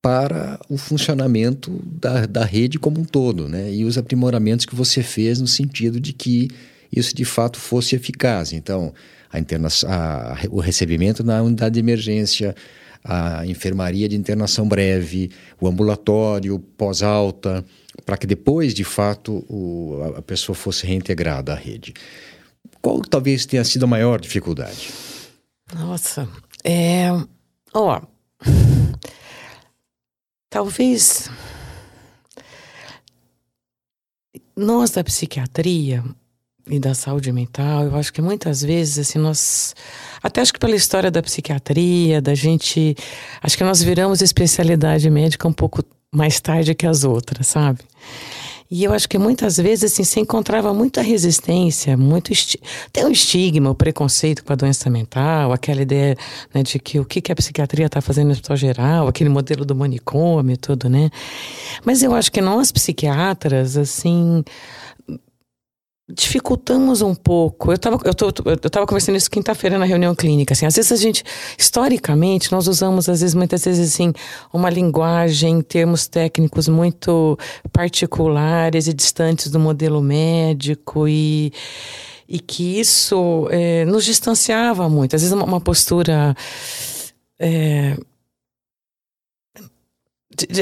[0.00, 3.74] para o funcionamento da, da rede como um todo, né?
[3.74, 6.48] E os aprimoramentos que você fez no sentido de que
[6.94, 8.52] isso de fato fosse eficaz.
[8.52, 8.94] Então,
[9.32, 12.54] a interna a, o recebimento na unidade de emergência,
[13.02, 17.64] a enfermaria de internação breve, o ambulatório pós-alta,
[18.04, 21.94] para que depois, de fato, o, a pessoa fosse reintegrada à rede.
[22.80, 24.90] Qual talvez tenha sido a maior dificuldade?
[25.74, 26.28] Nossa,
[26.64, 27.08] é.
[27.74, 28.00] Ó.
[30.50, 31.30] Talvez.
[34.56, 36.02] Nós da psiquiatria
[36.66, 39.74] e da saúde mental, eu acho que muitas vezes, assim, nós.
[40.22, 42.96] Até acho que pela história da psiquiatria, da gente.
[43.42, 45.82] Acho que nós viramos especialidade médica um pouco
[46.14, 47.80] mais tarde que as outras, sabe?
[48.70, 52.30] E eu acho que muitas vezes assim, se encontrava muita resistência, muito
[52.92, 56.14] tem um estigma, o preconceito com a doença mental, aquela ideia
[56.52, 59.64] né, de que o que, que a psiquiatria está fazendo no hospital geral, aquele modelo
[59.64, 61.08] do manicômio e tudo, né?
[61.82, 64.44] Mas eu acho que nós psiquiatras, assim,
[66.08, 67.70] dificultamos um pouco.
[67.70, 68.14] Eu estava eu
[68.46, 70.54] eu tava conversando isso quinta-feira na reunião clínica.
[70.54, 71.22] Assim, às vezes a gente,
[71.56, 74.12] historicamente, nós usamos, às vezes, muitas vezes, assim,
[74.52, 77.38] uma linguagem, termos técnicos muito
[77.72, 81.52] particulares e distantes do modelo médico e
[82.30, 85.16] e que isso é, nos distanciava muito.
[85.16, 86.36] Às vezes uma, uma postura
[87.38, 87.96] é,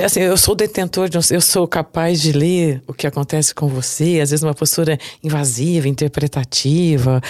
[0.05, 4.21] assim, eu sou detentor, de, eu sou capaz de ler o que acontece com você,
[4.21, 7.21] às vezes uma postura invasiva, interpretativa.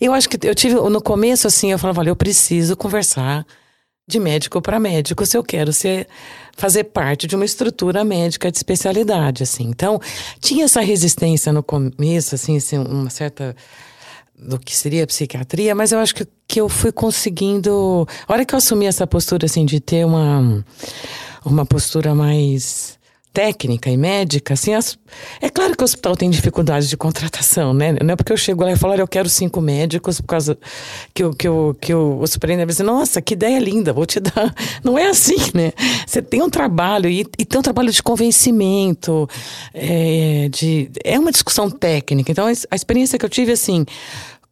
[0.00, 3.46] Eu acho que eu tive, no começo, assim, eu falava, olha, eu preciso conversar
[4.08, 6.08] de médico para médico se eu quero ser
[6.56, 9.64] fazer parte de uma estrutura médica de especialidade, assim.
[9.64, 10.00] Então,
[10.40, 13.56] tinha essa resistência no começo, assim, assim uma certa
[14.40, 18.06] do que seria psiquiatria, mas eu acho que, que eu fui conseguindo.
[18.26, 20.64] A hora que eu assumi essa postura, assim, de ter uma,
[21.44, 22.98] uma postura mais
[23.32, 24.98] técnica e médica, assim, as...
[25.40, 27.94] é claro que o hospital tem dificuldades de contratação, né?
[28.02, 30.58] Não é porque eu chego lá e falo, eu quero cinco médicos por causa
[31.14, 34.04] que, eu, que, eu, que eu, o superintendente vai dizer, nossa, que ideia linda, vou
[34.04, 34.52] te dar.
[34.82, 35.72] Não é assim, né?
[36.04, 39.28] Você tem um trabalho e, e tem um trabalho de convencimento,
[39.72, 42.32] é, de, é uma discussão técnica.
[42.32, 43.86] Então, a experiência que eu tive, assim,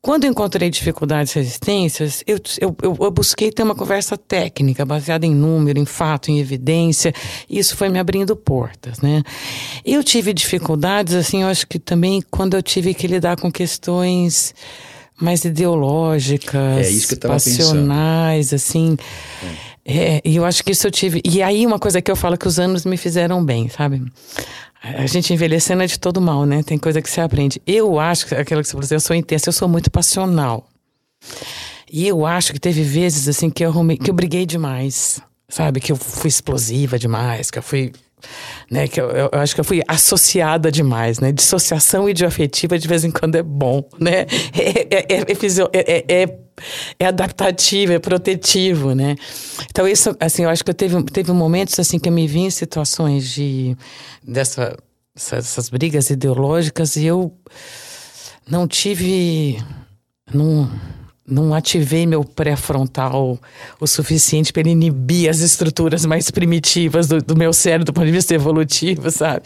[0.00, 5.26] quando eu encontrei dificuldades e resistências, eu, eu, eu, busquei ter uma conversa técnica, baseada
[5.26, 7.12] em número, em fato, em evidência.
[7.50, 9.22] Isso foi me abrindo portas, né?
[9.84, 14.54] Eu tive dificuldades, assim, eu acho que também quando eu tive que lidar com questões
[15.20, 18.56] mais ideológicas, é passionais, pensando.
[18.56, 18.96] assim.
[19.84, 21.22] É, e eu acho que isso eu tive.
[21.24, 24.02] E aí, uma coisa que eu falo que os anos me fizeram bem, sabe?
[24.82, 26.62] A gente envelhecendo é de todo mal, né?
[26.62, 27.60] Tem coisa que você aprende.
[27.66, 30.68] Eu acho que aquilo que você falou, eu sou intensa, eu sou muito passional.
[31.90, 35.80] E eu acho que teve vezes assim que eu arrumei, que eu briguei demais, sabe?
[35.80, 37.92] Que eu fui explosiva demais, que eu fui
[38.70, 41.32] né, que eu, eu, acho que eu fui associada demais, né?
[41.32, 44.26] Dissociação idioafetiva de vez em quando é bom, né?
[44.54, 45.24] É, é,
[45.72, 46.38] é, é,
[46.98, 49.16] é adaptativo, é protetivo, né?
[49.70, 52.40] Então isso, assim, eu acho que eu teve, teve momentos assim que eu me vi
[52.40, 53.76] em situações de
[54.22, 54.76] dessa
[55.14, 57.32] essas brigas ideológicas e eu
[58.48, 59.58] não tive
[60.32, 60.70] não
[61.28, 63.38] não ativei meu pré-frontal
[63.78, 68.12] o suficiente para inibir as estruturas mais primitivas do, do, meu cérebro do ponto de
[68.12, 69.42] vista evolutivo, sabe?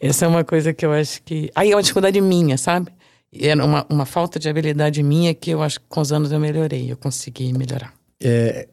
[0.00, 1.50] Essa é uma coisa que eu acho que.
[1.54, 2.90] Aí é uma dificuldade minha, sabe?
[3.32, 6.40] Era uma, uma falta de habilidade minha que eu acho que com os anos eu
[6.40, 7.94] melhorei, eu consegui melhorar.
[8.20, 8.66] É,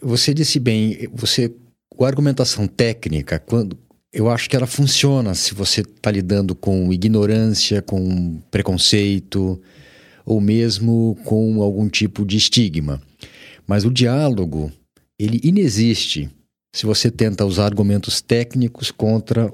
[0.00, 1.52] você disse bem, você.
[1.98, 3.76] A argumentação técnica, quando,
[4.12, 9.60] eu acho que ela funciona se você está lidando com ignorância, com preconceito
[10.26, 13.00] ou mesmo com algum tipo de estigma.
[13.66, 14.72] Mas o diálogo,
[15.18, 16.28] ele inexiste
[16.74, 19.50] se você tenta usar argumentos técnicos contra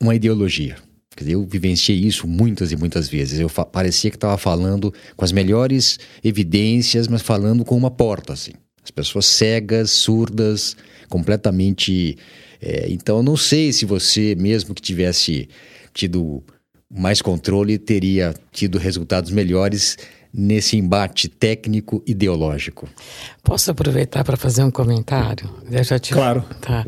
[0.00, 0.76] uma ideologia.
[1.14, 3.38] Quer dizer, eu vivenciei isso muitas e muitas vezes.
[3.38, 8.52] Eu parecia que estava falando com as melhores evidências, mas falando com uma porta, assim.
[8.82, 10.76] As pessoas cegas, surdas,
[11.08, 12.16] completamente.
[12.60, 15.48] É, então, eu não sei se você, mesmo que tivesse
[15.92, 16.42] tido
[16.92, 19.96] mais controle teria tido resultados melhores
[20.32, 22.88] nesse embate técnico ideológico.
[23.42, 25.48] Posso aproveitar para fazer um comentário?
[25.70, 26.12] Eu já te...
[26.12, 26.44] Claro.
[26.60, 26.86] Tá.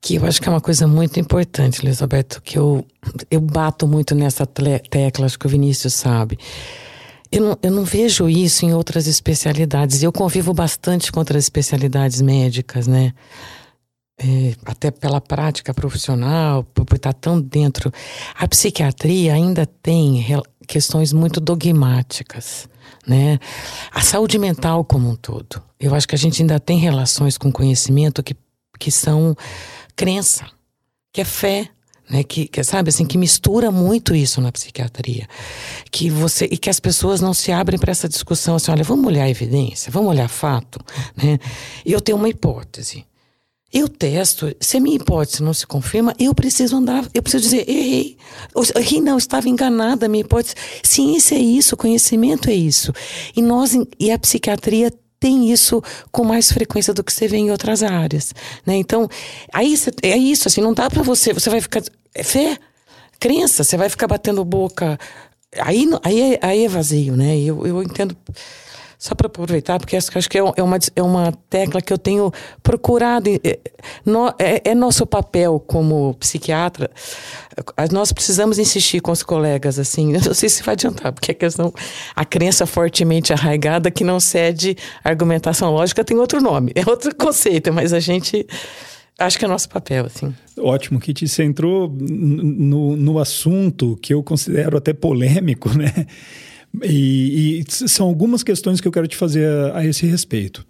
[0.00, 2.84] Que eu acho que é uma coisa muito importante, Elisabeto, que eu,
[3.30, 6.38] eu bato muito nessa tecla, acho que o Vinícius sabe.
[7.30, 10.02] Eu não, eu não vejo isso em outras especialidades.
[10.02, 13.12] Eu convivo bastante com outras especialidades médicas, né?
[14.22, 17.90] É, até pela prática profissional, por, estar tão dentro,
[18.34, 20.24] a psiquiatria ainda tem
[20.66, 22.68] questões muito dogmáticas,
[23.06, 23.38] né?
[23.90, 25.62] A saúde mental como um todo.
[25.78, 28.36] Eu acho que a gente ainda tem relações com conhecimento que,
[28.78, 29.34] que são
[29.96, 30.44] crença,
[31.12, 31.70] que é fé,
[32.08, 35.26] né, que, que, sabe assim que mistura muito isso na psiquiatria.
[35.90, 39.06] Que você e que as pessoas não se abrem para essa discussão assim olha vamos
[39.06, 40.84] olhar a evidência vamos olhar fato
[41.16, 41.38] né?
[41.86, 43.06] E eu tenho uma hipótese
[43.72, 47.68] eu testo, se a minha hipótese não se confirma, eu preciso andar, eu preciso dizer,
[47.70, 48.16] errei.
[48.74, 50.56] Errei não, estava enganada a minha hipótese.
[50.82, 52.92] Ciência é isso, conhecimento é isso.
[53.36, 57.52] E nós, e a psiquiatria tem isso com mais frequência do que você vê em
[57.52, 58.34] outras áreas,
[58.66, 58.74] né?
[58.74, 59.08] Então,
[59.52, 61.82] aí é isso, assim, não dá para você, você vai ficar,
[62.14, 62.58] é fé,
[63.20, 64.98] crença, você vai ficar batendo boca,
[65.58, 67.38] aí, aí, é, aí é vazio, né?
[67.38, 68.16] Eu, eu entendo
[69.00, 72.30] só para aproveitar, porque acho que é, é uma, é uma tecla que eu tenho
[72.62, 73.30] procurado.
[73.30, 73.58] É,
[74.38, 76.90] é, é nosso papel como psiquiatra.
[77.90, 80.12] Nós precisamos insistir com os colegas, assim.
[80.12, 81.72] Eu não sei se vai adiantar, porque a questão,
[82.14, 87.72] a crença fortemente arraigada que não cede argumentação lógica tem outro nome, é outro conceito,
[87.72, 88.46] mas a gente.
[89.18, 90.34] Acho que é nosso papel, assim.
[90.58, 91.26] Ótimo, Kitty.
[91.26, 96.06] Você entrou no, no assunto que eu considero até polêmico, né?
[96.82, 100.64] E, e, são algumas questões que eu quero te fazer a, a esse respeito.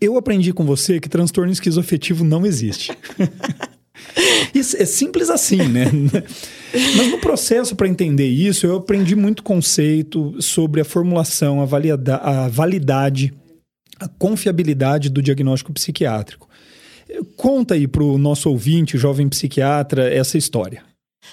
[0.00, 2.96] Eu aprendi com você que transtorno esquizoafetivo não existe.
[4.54, 5.86] Isso é simples assim, né?
[6.96, 12.16] Mas no processo para entender isso, eu aprendi muito conceito sobre a formulação, a, valida
[12.16, 13.32] a validade,
[13.98, 16.48] a confiabilidade do diagnóstico psiquiátrico.
[17.36, 20.82] conta aí para o nosso ouvinte, jovem psiquiatra, essa história.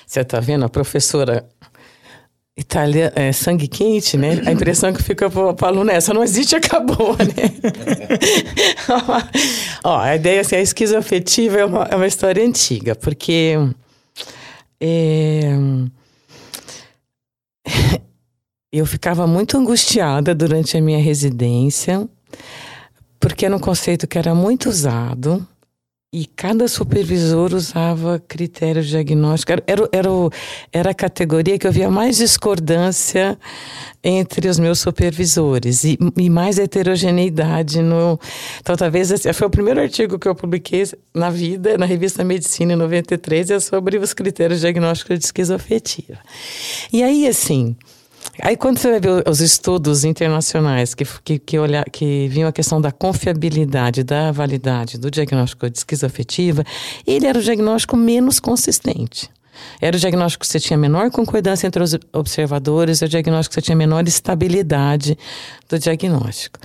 [0.06, 1.48] Você está vendo a professora
[2.58, 4.42] italiana, é, sangue quente, né?
[4.46, 7.54] A impressão que fica para aluno é essa, não existe, acabou, né?
[9.84, 13.54] Ó, a ideia assim, a esquizoafetiva é uma, é uma história antiga, porque
[14.82, 15.42] é,
[18.74, 22.08] eu ficava muito angustiada durante a minha residência,
[23.20, 25.46] porque era um conceito que era muito usado,
[26.12, 29.58] e cada supervisor usava critérios diagnósticos.
[29.68, 30.10] Era, era,
[30.72, 33.38] era, a categoria que eu via mais discordância
[34.02, 38.18] entre os meus supervisores e, e mais heterogeneidade no.
[38.62, 42.72] Então, talvez esse foi o primeiro artigo que eu publiquei na vida, na revista Medicina
[42.72, 46.20] em 93, é sobre os critérios diagnósticos de esquizoafetiva.
[46.94, 47.76] E aí, assim.
[48.42, 52.52] Aí quando você vai ver os estudos internacionais que, que, que, olhar, que vinham a
[52.52, 56.64] questão da confiabilidade, da validade do diagnóstico de esquizoafetiva,
[57.06, 59.30] ele era o diagnóstico menos consistente.
[59.82, 63.62] Era o diagnóstico que você tinha menor concordância entre os observadores, era o diagnóstico que
[63.62, 65.18] você tinha menor estabilidade
[65.68, 66.60] do diagnóstico.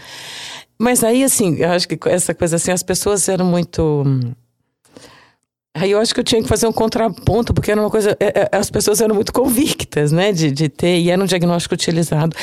[0.79, 4.05] Mas aí, assim, eu acho que essa coisa assim, as pessoas eram muito
[5.75, 8.15] Aí eu acho que eu tinha que fazer um contraponto, porque era uma coisa.
[8.21, 11.75] É, é, as pessoas eram muito convictas, né, de, de ter, e era um diagnóstico
[11.75, 12.37] utilizado.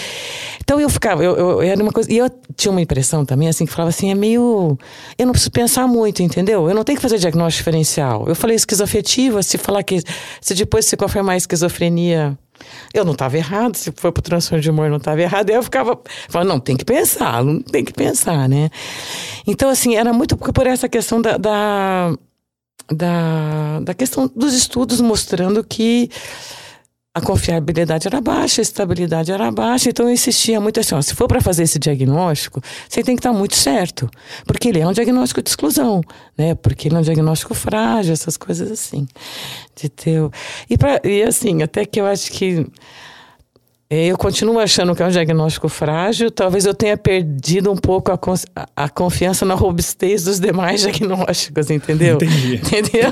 [0.63, 2.11] Então eu ficava, eu, eu, era uma coisa.
[2.11, 4.75] E eu tinha uma impressão também, assim, que falava assim: é meio.
[5.15, 6.67] Eu não preciso pensar muito, entendeu?
[6.67, 8.25] Eu não tenho que fazer diagnóstico diferencial.
[8.27, 10.01] Eu falei esquizoafetiva, se falar que.
[10.41, 12.35] Se depois se confirmar a esquizofrenia
[12.93, 15.55] eu não estava errado, se for para o transtorno de humor não estava errado, aí
[15.55, 18.69] eu ficava, falando, não, tem que pensar, tem que pensar, né?
[19.47, 22.13] Então, assim, era muito por essa questão da, da
[22.91, 26.09] da, da questão dos estudos mostrando que
[27.13, 31.15] a confiabilidade era baixa, a estabilidade era baixa, então eu insistia muito assim, ó, se
[31.15, 34.09] for para fazer esse diagnóstico, você tem que estar muito certo,
[34.45, 36.01] porque ele é um diagnóstico de exclusão,
[36.37, 36.55] né?
[36.55, 39.07] Porque ele é um diagnóstico frágil, essas coisas assim,
[39.75, 40.29] de ter
[40.69, 42.65] e, pra, e assim, até que eu acho que
[43.89, 46.29] eu continuo achando que é um diagnóstico frágil.
[46.29, 48.19] Talvez eu tenha perdido um pouco a,
[48.75, 52.15] a confiança na robustez dos demais diagnósticos, entendeu?
[52.15, 52.55] Entendi.
[52.61, 53.11] Entendeu?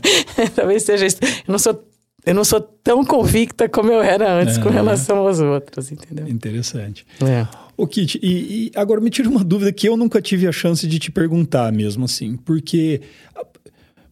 [0.56, 1.18] Talvez seja isso.
[1.22, 1.84] Eu não sou
[2.26, 4.62] eu não sou tão convicta como eu era antes é.
[4.62, 6.26] com relação aos outros, entendeu?
[6.26, 7.04] Interessante.
[7.22, 7.46] É.
[7.76, 10.86] Ô, Kit, e, e, agora me tira uma dúvida que eu nunca tive a chance
[10.86, 13.02] de te perguntar mesmo assim, porque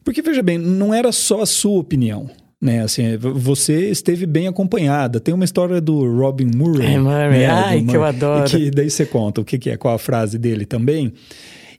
[0.05, 2.29] porque veja bem, não era só a sua opinião
[2.63, 2.81] né?
[2.81, 5.19] Assim, você esteve bem acompanhada.
[5.19, 6.95] Tem uma história do Robin Murray.
[6.95, 7.39] É, Murray.
[7.41, 7.47] Né?
[7.47, 8.49] Ai, Murray, que eu adoro.
[8.49, 11.13] Que daí você conta o que, que é, qual a frase dele também.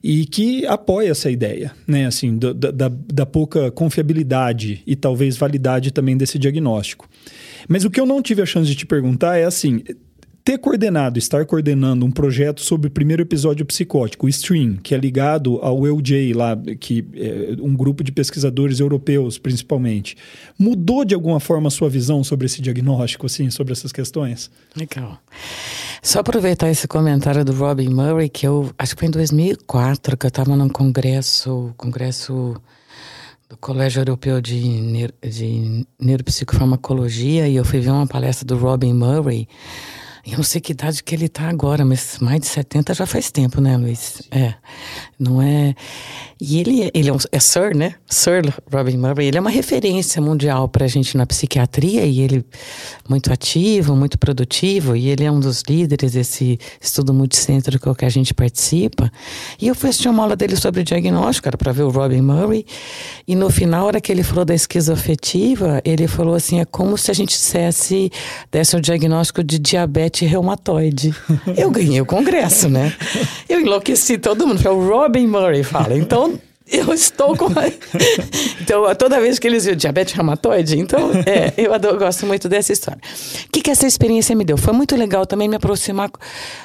[0.02, 2.04] E que apoia essa ideia, né?
[2.04, 7.08] Assim, da, da, da pouca confiabilidade e talvez validade também desse diagnóstico.
[7.66, 9.82] Mas o que eu não tive a chance de te perguntar é assim:
[10.44, 14.98] ter coordenado, estar coordenando um projeto sobre o primeiro episódio psicótico, o STREAM, que é
[14.98, 20.16] ligado ao EUJ lá, que é um grupo de pesquisadores europeus, principalmente,
[20.58, 24.50] mudou de alguma forma a sua visão sobre esse diagnóstico, assim, sobre essas questões?
[24.76, 25.18] Legal.
[26.02, 30.26] Só aproveitar esse comentário do Robin Murray, que eu acho que foi em 2004 que
[30.26, 32.54] eu estava num congresso, congresso
[33.48, 38.92] do Colégio Europeu de, Neuro, de Neuropsicofarmacologia e eu fui ver uma palestra do Robin
[38.92, 39.48] Murray
[40.32, 43.30] eu não sei que idade que ele está agora, mas mais de 70 já faz
[43.30, 44.22] tempo, né, Luiz?
[44.30, 44.54] É.
[45.18, 45.74] Não é.
[46.40, 47.94] E ele, ele é, um, é Sir, né?
[48.06, 49.26] Sir Robin Murray.
[49.26, 52.44] Ele é uma referência mundial para a gente na psiquiatria e ele
[53.08, 54.96] muito ativo, muito produtivo.
[54.96, 59.12] E ele é um dos líderes desse estudo multicêntrico que a gente participa.
[59.60, 62.64] E eu fui assistir uma aula dele sobre diagnóstico, era para ver o Robin Murray.
[63.28, 67.10] E no final, hora que ele falou da esquizoafetiva, ele falou assim: é como se
[67.10, 68.10] a gente dissesse,
[68.50, 71.14] desse o diagnóstico de diabetes reumatoide.
[71.56, 72.92] eu ganhei o congresso, né?
[73.48, 74.60] Eu enlouqueci todo mundo.
[74.68, 75.96] O Robin Murray fala.
[75.96, 77.48] Então, eu estou com.
[78.60, 82.72] então, toda vez que eles viram diabetes reumatoide, então, é, eu adoro, gosto muito dessa
[82.72, 83.00] história.
[83.46, 84.56] O que, que essa experiência me deu?
[84.56, 86.10] Foi muito legal também me aproximar,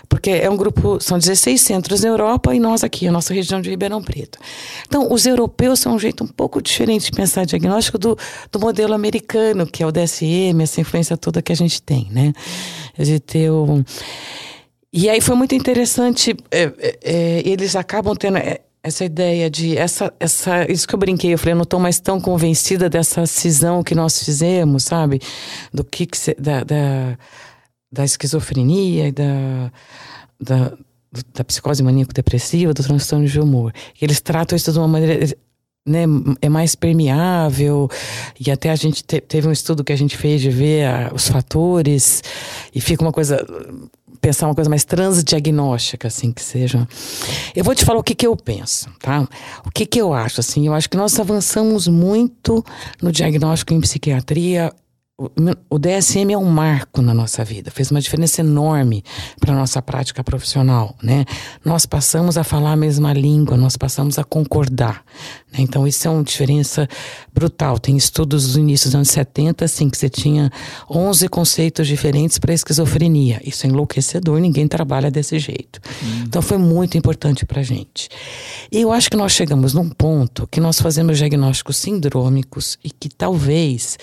[0.08, 3.60] porque é um grupo, são 16 centros na Europa e nós aqui, a nossa região
[3.60, 4.40] de Ribeirão Preto.
[4.88, 8.18] Então, os europeus são um jeito um pouco diferente de pensar diagnóstico do,
[8.52, 12.32] do modelo americano, que é o DSM, essa influência toda que a gente tem, né?
[12.98, 13.50] De ter.
[14.94, 19.78] E aí foi muito interessante, é, é, é eles acabam tendo é, essa ideia de
[19.78, 23.26] essa essa isso que eu brinquei eu falei eu não estou mais tão convencida dessa
[23.26, 25.22] cisão que nós fizemos sabe
[25.74, 27.18] do que, que da, da,
[27.92, 29.72] da esquizofrenia e da,
[30.40, 30.78] da
[31.34, 33.74] da psicose maníaco-depressiva, do transtorno de humor.
[34.00, 35.26] Eles tratam isso de uma maneira
[35.86, 36.04] né,
[36.42, 37.90] é mais permeável
[38.40, 41.12] e até a gente te, teve um estudo que a gente fez de ver a,
[41.14, 42.22] os fatores
[42.74, 43.44] e fica uma coisa
[44.22, 46.88] pensar uma coisa mais transdiagnóstica, assim, que seja.
[47.56, 49.28] Eu vou te falar o que, que eu penso, tá?
[49.66, 52.64] O que, que eu acho, assim, eu acho que nós avançamos muito
[53.02, 54.74] no diagnóstico em psiquiatria
[55.70, 59.04] o DSM é um marco na nossa vida, fez uma diferença enorme
[59.38, 61.26] para a nossa prática profissional, né?
[61.64, 65.04] Nós passamos a falar a mesma língua, nós passamos a concordar,
[65.52, 65.60] né?
[65.60, 66.88] Então isso é uma diferença
[67.34, 67.78] brutal.
[67.78, 70.50] Tem estudos dos inícios dos anos 70, assim, que você tinha
[70.90, 73.42] 11 conceitos diferentes para esquizofrenia.
[73.44, 75.82] Isso é enlouquecedor, ninguém trabalha desse jeito.
[76.02, 76.24] Hum.
[76.28, 78.08] Então foi muito importante para gente.
[78.72, 83.10] E eu acho que nós chegamos num ponto que nós fazemos diagnósticos sindrômicos e que
[83.10, 83.98] talvez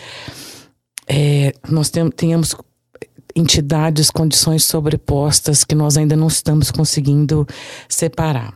[1.08, 2.54] é, nós tenhamos
[3.34, 7.46] entidades, condições sobrepostas que nós ainda não estamos conseguindo
[7.88, 8.54] separar.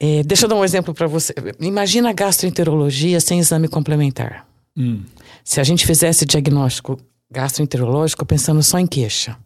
[0.00, 1.34] É, deixa eu dar um exemplo para você.
[1.60, 4.46] Imagina a gastroenterologia sem exame complementar.
[4.76, 5.02] Hum.
[5.44, 6.98] Se a gente fizesse diagnóstico
[7.30, 9.36] gastroenterológico pensando só em queixa,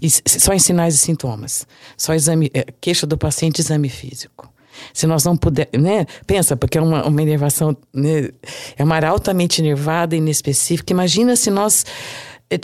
[0.00, 1.66] e só em sinais e sintomas,
[1.96, 4.52] só exame, é, queixa do paciente, exame físico.
[4.92, 6.06] Se nós não puder, né?
[6.26, 8.30] Pensa, porque é uma, uma inervação, né?
[8.76, 10.92] é uma área altamente nervada e inespecífica.
[10.92, 11.84] Imagina se nós
[12.50, 12.58] eh,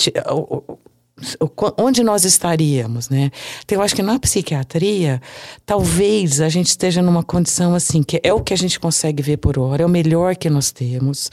[1.79, 3.31] onde nós estaríamos, né?
[3.65, 5.23] Então, eu acho que na psiquiatria,
[5.65, 9.37] talvez a gente esteja numa condição assim, que é o que a gente consegue ver
[9.37, 11.31] por hora, é o melhor que nós temos,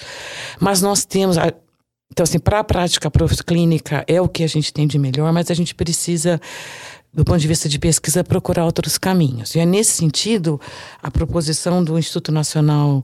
[0.60, 1.38] mas nós temos.
[2.12, 3.10] Então, assim, para a prática
[3.46, 6.40] clínica é o que a gente tem de melhor, mas a gente precisa
[7.14, 9.53] do ponto de vista de pesquisa, procurar outros caminhos.
[9.55, 10.59] E é nesse sentido
[11.01, 13.03] a proposição do Instituto Nacional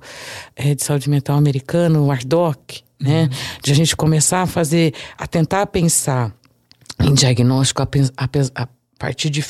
[0.56, 3.30] eh, de Saúde Mental Americano, o ARDOC, né, uhum.
[3.62, 6.34] de a gente começar a fazer, a tentar pensar
[7.00, 7.88] em diagnóstico a,
[8.18, 8.68] a, a
[8.98, 9.44] partir de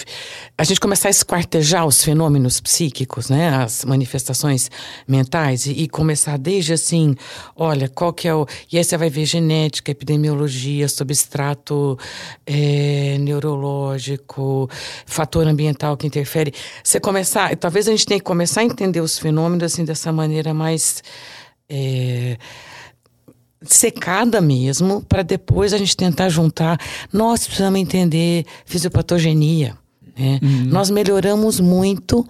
[0.57, 4.69] a gente começar a esquartejar os fenômenos psíquicos, né, as manifestações
[5.07, 7.15] mentais e, e, começar desde assim,
[7.55, 11.97] olha, qual que é o e aí você vai ver genética, epidemiologia, substrato
[12.45, 14.69] é, neurológico,
[15.05, 16.53] fator ambiental que interfere.
[16.83, 20.53] Você começar, talvez a gente tenha que começar a entender os fenômenos assim dessa maneira
[20.53, 21.03] mais
[21.69, 22.37] é,
[23.73, 26.79] secada mesmo, para depois a gente tentar juntar.
[27.11, 29.75] Nós precisamos entender fisiopatogenia.
[30.17, 30.39] Né?
[30.41, 30.65] Uhum.
[30.65, 32.27] Nós melhoramos muito,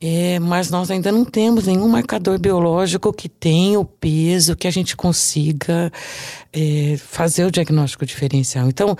[0.00, 4.70] é, mas nós ainda não temos nenhum marcador biológico que tenha o peso que a
[4.70, 5.92] gente consiga
[6.52, 8.68] é, fazer o diagnóstico diferencial.
[8.68, 8.96] Então,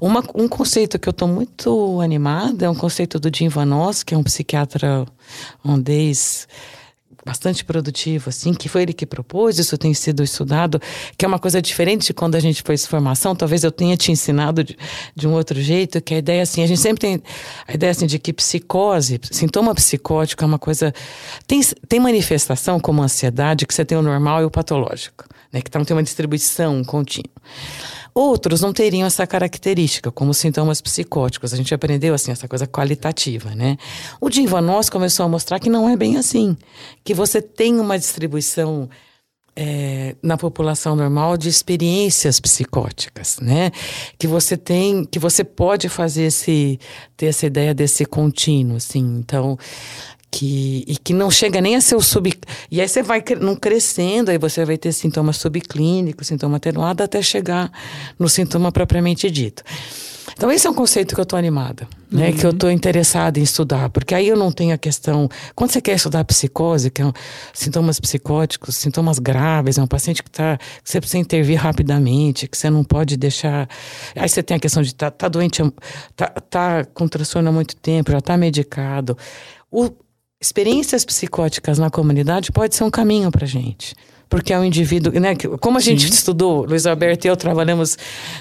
[0.00, 4.02] uma, um conceito que eu estou muito animada é um conceito do Jim Van Oss,
[4.02, 5.06] que é um psiquiatra
[5.64, 6.46] holandês
[7.24, 10.80] bastante produtivo, assim, que foi ele que propôs, isso tem sido estudado,
[11.16, 14.12] que é uma coisa diferente de quando a gente fez formação, talvez eu tenha te
[14.12, 14.76] ensinado de,
[15.16, 17.22] de um outro jeito, que a ideia, assim, a gente sempre tem
[17.66, 20.92] a ideia, assim, de que psicose, sintoma psicótico é uma coisa...
[21.46, 25.68] Tem, tem manifestação como ansiedade, que você tem o normal e o patológico, né, que
[25.68, 27.30] então tem uma distribuição contínua.
[28.14, 31.52] Outros não teriam essa característica, como sintomas psicóticos.
[31.52, 33.76] A gente aprendeu assim essa coisa qualitativa, né?
[34.20, 36.56] O Jim Noss começou a mostrar que não é bem assim,
[37.02, 38.88] que você tem uma distribuição
[39.56, 43.70] é, na população normal de experiências psicóticas, né?
[44.18, 46.78] Que você tem, que você pode fazer esse
[47.16, 49.18] ter essa ideia desse contínuo, assim.
[49.18, 49.56] Então,
[50.34, 52.32] que, e que não chega nem a ser o sub.
[52.68, 57.22] E aí você vai não crescendo, aí você vai ter sintomas subclínicos, sintoma atenuado, até
[57.22, 57.70] chegar
[58.18, 59.62] no sintoma propriamente dito.
[60.36, 62.30] Então, esse é um conceito que eu estou animada, né?
[62.30, 62.36] Uhum.
[62.36, 65.28] Que eu estou interessada em estudar, porque aí eu não tenho a questão.
[65.54, 67.12] Quando você quer estudar psicose, que é um,
[67.52, 72.58] sintomas psicóticos, sintomas graves, é um paciente que, tá, que você precisa intervir rapidamente, que
[72.58, 73.68] você não pode deixar.
[74.16, 75.62] Aí você tem a questão de tá, tá doente,
[76.16, 79.16] tá, tá com transtorno há muito tempo, já está medicado.
[79.70, 79.90] O,
[80.40, 83.94] experiências psicóticas na comunidade pode ser um caminho para gente.
[84.28, 85.36] Porque é um indivíduo, né?
[85.60, 86.12] Como a gente Sim.
[86.12, 87.96] estudou, Luiz Alberto e eu trabalhamos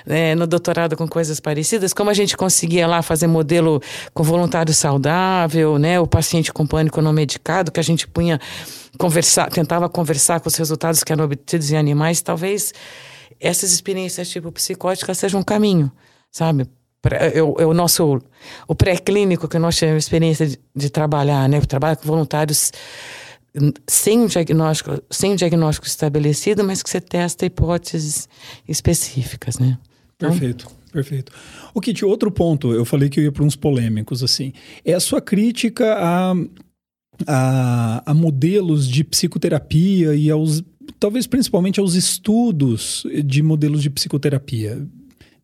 [0.05, 3.81] né, no doutorado com coisas parecidas, como a gente conseguia lá fazer modelo
[4.13, 5.99] com voluntário saudável, né?
[5.99, 8.39] O paciente com pânico não medicado, que a gente punha
[8.97, 12.73] conversar, tentava conversar com os resultados que eram obtidos em animais, talvez
[13.39, 15.91] essas experiências tipo psicóticas sejam um caminho,
[16.31, 16.65] sabe?
[17.11, 18.21] É o nosso
[18.67, 21.59] o pré-clínico que nós tivemos experiência de, de trabalhar, né?
[21.61, 22.71] Trabalho com voluntários
[23.87, 28.27] sem um diagnóstico, sem um diagnóstico estabelecido, mas que você testa hipóteses
[28.67, 29.77] específicas, né?
[30.15, 31.31] Então, perfeito, perfeito.
[31.73, 34.99] O Kit, outro ponto, eu falei que eu ia para uns polêmicos, assim, é a
[34.99, 36.33] sua crítica a,
[37.27, 40.63] a, a modelos de psicoterapia e aos,
[40.99, 44.87] talvez principalmente aos estudos de modelos de psicoterapia.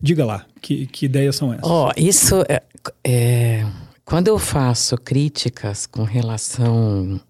[0.00, 1.68] Diga lá, que, que ideias são essas?
[1.68, 2.62] Ó, oh, isso é,
[3.04, 3.66] é,
[4.04, 7.20] Quando eu faço críticas com relação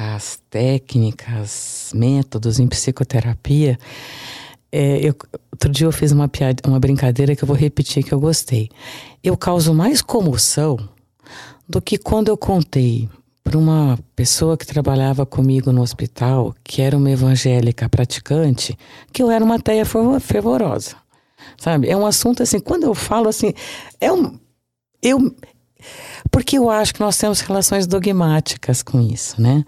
[0.00, 3.78] as técnicas, métodos em psicoterapia,
[4.70, 5.14] é, eu,
[5.50, 8.68] outro dia eu fiz uma, piada, uma brincadeira que eu vou repetir que eu gostei.
[9.24, 10.78] Eu causo mais comoção
[11.68, 13.08] do que quando eu contei
[13.42, 18.78] para uma pessoa que trabalhava comigo no hospital, que era uma evangélica praticante,
[19.12, 19.84] que eu era uma teia
[20.20, 20.96] fervorosa.
[21.56, 21.88] Sabe?
[21.88, 23.52] É um assunto assim, quando eu falo assim,
[24.00, 24.38] é um.
[25.02, 25.34] Eu,
[26.30, 29.64] porque eu acho que nós temos relações dogmáticas com isso, né?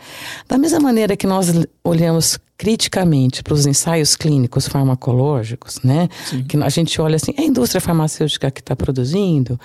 [0.49, 1.49] Da mesma maneira que nós
[1.85, 6.11] olhamos criticamente para os ensaios clínicos farmacológicos, né?
[6.27, 6.45] Sim.
[6.45, 9.59] Que a gente olha assim, é a indústria farmacêutica que está produzindo,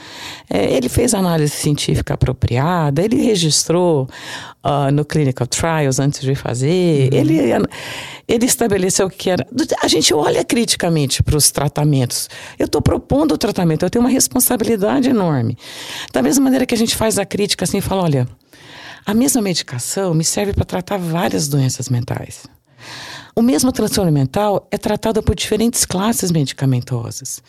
[0.50, 4.08] é, ele fez análise científica apropriada, ele registrou
[4.64, 7.20] uh, no clinical trials antes de fazer, uhum.
[7.20, 7.38] ele,
[8.30, 9.46] ele estabeleceu o que era.
[9.84, 12.30] A gente olha criticamente para os tratamentos.
[12.58, 15.58] Eu estou propondo o tratamento, eu tenho uma responsabilidade enorme.
[16.14, 18.28] Da mesma maneira que a gente faz a crítica assim, fala, olha,
[19.06, 22.56] a mesma medicação me serve para tratar várias doenças mentais.
[23.38, 27.44] O mesmo transtorno mental é tratado por diferentes classes medicamentosas.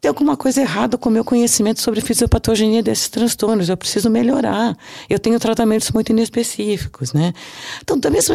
[0.00, 3.68] Tem alguma coisa errada com o meu conhecimento sobre fisiopatogenia desses transtornos.
[3.68, 4.74] Eu preciso melhorar.
[5.10, 7.34] Eu tenho tratamentos muito inespecíficos, né?
[7.82, 8.34] Então, da mesma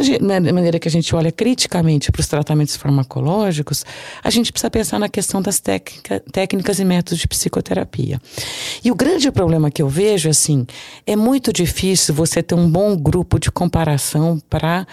[0.54, 3.84] maneira que a gente olha criticamente para os tratamentos farmacológicos,
[4.24, 8.22] a gente precisa pensar na questão das técnica, técnicas e métodos de psicoterapia.
[8.84, 10.68] E o grande problema que eu vejo, assim,
[11.04, 14.86] é muito difícil você ter um bom grupo de comparação para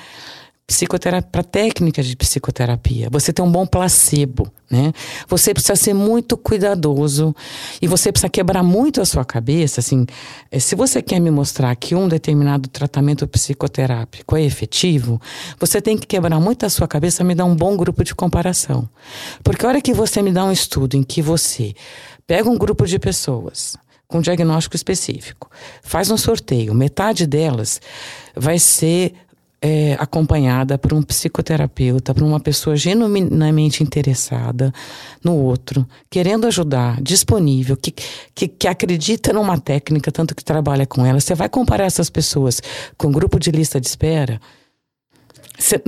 [0.72, 3.08] psicoterapia, para técnicas de psicoterapia.
[3.10, 4.92] Você tem um bom placebo, né?
[5.28, 7.36] Você precisa ser muito cuidadoso
[7.80, 10.06] e você precisa quebrar muito a sua cabeça, assim,
[10.50, 15.20] eh, se você quer me mostrar que um determinado tratamento psicoterápico é efetivo,
[15.60, 18.88] você tem que quebrar muito a sua cabeça, me dar um bom grupo de comparação.
[19.44, 21.74] Porque a hora que você me dá um estudo em que você
[22.26, 23.76] pega um grupo de pessoas
[24.08, 25.50] com diagnóstico específico,
[25.82, 27.78] faz um sorteio, metade delas
[28.34, 29.14] vai ser
[29.62, 34.74] é, acompanhada por um psicoterapeuta, por uma pessoa genuinamente interessada
[35.22, 37.94] no outro, querendo ajudar, disponível, que,
[38.34, 41.20] que, que, acredita numa técnica, tanto que trabalha com ela.
[41.20, 42.60] Você vai comparar essas pessoas
[42.98, 44.40] com um grupo de lista de espera?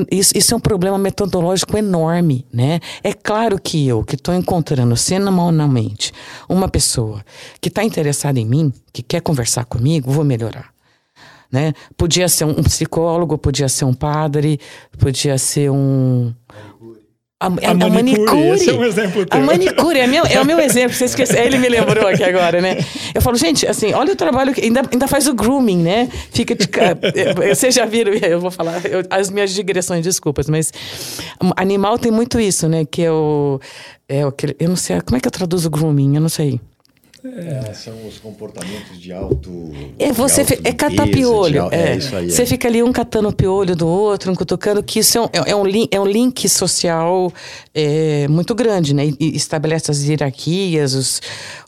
[0.09, 2.79] Isso, isso, é um problema metodológico enorme, né?
[3.03, 6.13] É claro que eu, que estou encontrando semanalmente
[6.49, 7.25] uma pessoa
[7.61, 10.74] que está interessada em mim, que quer conversar comigo, vou melhorar
[11.55, 11.73] né?
[11.97, 14.59] Podia ser um psicólogo, podia ser um padre,
[14.99, 16.35] podia ser um
[17.41, 18.49] a, a, a, manicure, manicure.
[18.51, 19.41] Esse é um exemplo teu.
[19.41, 20.97] A manicure é, meu, é o meu exemplo.
[20.97, 21.41] Você esqueceu.
[21.41, 22.79] Ele me lembrou aqui agora, né?
[23.15, 26.09] Eu falo, gente, assim, olha o trabalho que ainda, ainda faz o grooming, né?
[26.33, 26.67] Fica de,
[27.55, 28.15] Vocês já viram?
[28.25, 30.73] Eu vou falar eu, as minhas digressões, desculpas, mas
[31.57, 32.85] animal tem muito isso, né?
[32.85, 33.61] Que é o,
[34.09, 36.61] é o que eu não sei como é que eu traduzo grooming, eu não sei.
[37.27, 37.73] É.
[37.73, 39.73] são os comportamentos de alto.
[39.99, 41.69] É você alto é catar piolho.
[41.71, 42.31] É, é, isso aí.
[42.31, 42.47] Você é.
[42.47, 45.57] fica ali um catando piolho do outro, um cutucando, que isso é um, é, é
[45.57, 47.33] um, link, é um link social
[47.75, 49.07] é, muito grande, né?
[49.19, 51.23] E estabelece as hierarquias, os,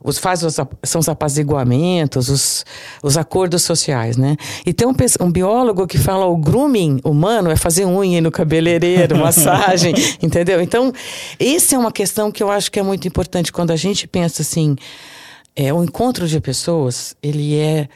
[0.05, 2.67] os faz os, são os apaziguamentos, os,
[3.03, 4.37] os acordos sociais, né?
[4.67, 9.17] E tem um, um biólogo que fala o grooming humano é fazer unha no cabeleireiro,
[9.19, 10.61] massagem, entendeu?
[10.61, 10.93] Então,
[11.41, 14.43] essa é uma questão que eu acho que é muito importante quando a gente pensa
[14.43, 14.77] assim
[15.57, 17.89] é, o encontro de pessoas, ele é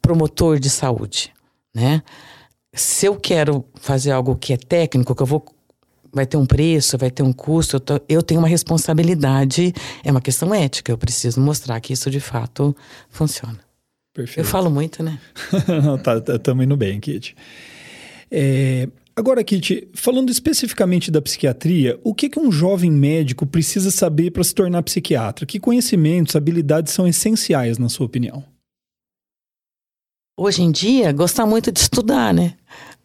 [0.00, 1.32] promotor de saúde,
[1.74, 2.02] né?
[2.72, 5.44] Se eu quero fazer algo que é técnico, que eu vou
[6.12, 10.10] vai ter um preço, vai ter um custo, eu, tô, eu tenho uma responsabilidade, é
[10.10, 12.74] uma questão ética, eu preciso mostrar que isso de fato
[13.10, 13.58] funciona.
[14.14, 14.40] Perfeito.
[14.40, 15.18] Eu falo muito, né?
[16.02, 17.36] tá, tá, tamo indo bem, Kit.
[18.30, 18.88] É,
[19.18, 24.44] Agora, Kit, falando especificamente da psiquiatria, o que, que um jovem médico precisa saber para
[24.44, 25.46] se tornar psiquiatra?
[25.46, 28.44] Que conhecimentos, habilidades são essenciais, na sua opinião?
[30.38, 32.58] Hoje em dia, gostar muito de estudar, né?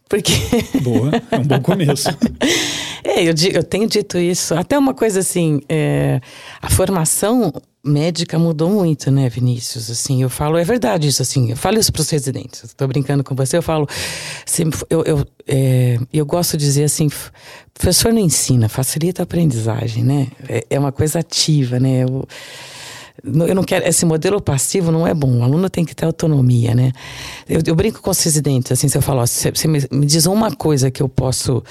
[0.10, 0.34] Porque.
[0.84, 2.10] Boa, é um bom começo.
[3.06, 4.54] é, eu, eu, tenho dito isso.
[4.54, 6.20] Até uma coisa assim: é,
[6.62, 7.54] a formação
[7.84, 9.90] médica mudou muito, né, Vinícius?
[9.90, 12.64] Assim, eu falo, é verdade isso, assim, eu falo isso para os residentes.
[12.64, 13.88] Estou brincando com você, eu falo,
[14.90, 17.10] eu, eu, é, eu gosto de dizer assim,
[17.74, 20.28] professor não ensina, facilita a aprendizagem, né?
[20.48, 22.04] É, é uma coisa ativa, né?
[22.04, 22.28] Eu,
[23.24, 26.74] eu não quero esse modelo passivo não é bom o aluno tem que ter autonomia
[26.74, 26.92] né
[27.48, 30.50] eu, eu brinco com os residentes assim se eu falo você me, me diz uma
[30.56, 31.62] coisa que eu posso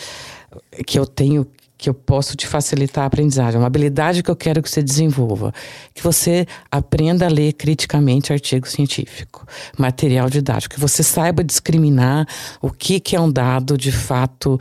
[0.87, 1.45] que eu tenho
[1.81, 5.53] que eu posso te facilitar a aprendizagem, uma habilidade que eu quero que você desenvolva,
[5.95, 9.47] que você aprenda a ler criticamente artigo científico,
[9.79, 12.27] material didático, que você saiba discriminar
[12.61, 14.61] o que, que é um dado de fato,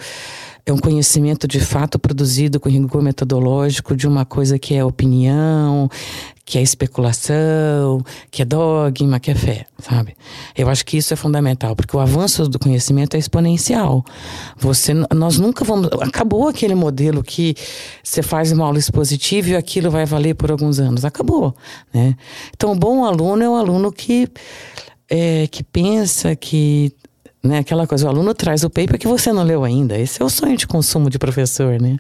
[0.65, 5.89] é um conhecimento de fato produzido com rigor metodológico de uma coisa que é opinião,
[6.49, 10.15] que é especulação, que é dogma, que é fé, sabe?
[10.57, 14.03] Eu acho que isso é fundamental, porque o avanço do conhecimento é exponencial.
[14.57, 15.89] Você, nós nunca vamos.
[16.01, 17.55] Acabou aquele modelo que
[18.03, 21.05] você faz uma aula expositiva e aquilo vai valer por alguns anos.
[21.05, 21.55] Acabou,
[21.93, 22.15] né?
[22.55, 24.27] Então, o bom aluno é o aluno que
[25.07, 26.91] é, que pensa, que
[27.41, 27.59] né?
[27.59, 29.97] Aquela coisa, o aluno traz o paper que você não leu ainda.
[29.97, 31.97] Esse é o sonho de consumo de professor, né?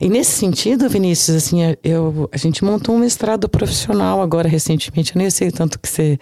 [0.00, 5.14] E nesse sentido, Vinícius, assim, eu, a gente montou um mestrado profissional agora recentemente.
[5.14, 6.18] Eu nem sei tanto que você,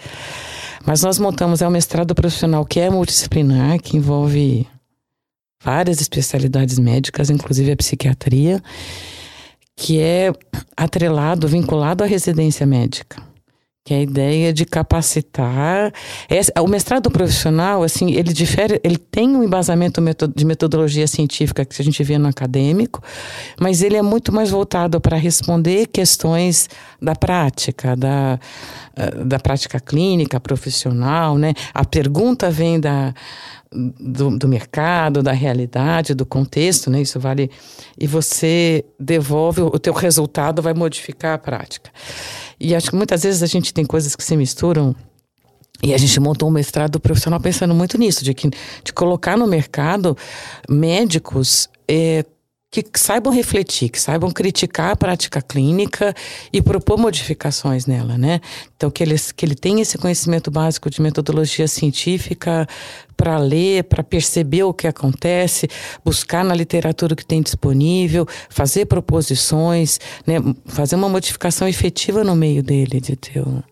[0.85, 4.67] mas nós montamos é um mestrado profissional que é multidisciplinar, que envolve
[5.63, 8.61] várias especialidades médicas, inclusive a psiquiatria,
[9.77, 10.33] que é
[10.77, 13.28] atrelado, vinculado à residência médica
[13.89, 15.91] que é a ideia de capacitar.
[16.63, 20.03] o mestrado profissional, assim, ele difere, ele tem um embasamento
[20.37, 23.03] de metodologia científica que a gente vê no acadêmico,
[23.59, 26.69] mas ele é muito mais voltado para responder questões
[27.01, 28.39] da prática, da,
[28.95, 31.55] eh, da prática clínica, profissional, né?
[31.73, 33.15] A pergunta vem da
[33.71, 37.03] do, do, mercado, da realidade, do contexto, né?
[37.03, 37.51] Isso vale.
[37.99, 41.91] E você devolve, o teu resultado vai modificar a prática.
[42.61, 44.95] E acho que muitas vezes a gente tem coisas que se misturam.
[45.83, 48.51] E a gente montou um mestrado profissional pensando muito nisso, de, que,
[48.83, 50.17] de colocar no mercado
[50.69, 52.25] médicos é,
[52.71, 56.15] que saibam refletir, que saibam criticar a prática clínica
[56.53, 58.41] e propor modificações nela, né?
[58.77, 62.67] Então que eles que ele tenha esse conhecimento básico de metodologia científica
[63.17, 65.67] para ler, para perceber o que acontece,
[66.05, 70.37] buscar na literatura o que tem disponível, fazer proposições, né?
[70.67, 73.65] Fazer uma modificação efetiva no meio dele, de teu.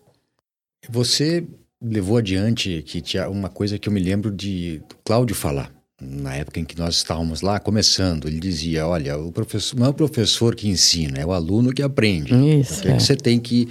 [0.89, 1.45] Você
[1.79, 6.59] levou adiante que tinha uma coisa que eu me lembro de Cláudio falar na época
[6.59, 10.55] em que nós estávamos lá começando, ele dizia: olha, o professor não é o professor
[10.55, 12.33] que ensina, é o aluno que aprende.
[12.59, 12.79] Isso.
[12.79, 12.95] O que, é.
[12.95, 13.67] que você tem que.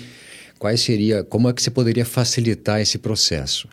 [0.58, 1.22] Quais seria.
[1.22, 3.68] Como é que você poderia facilitar esse processo?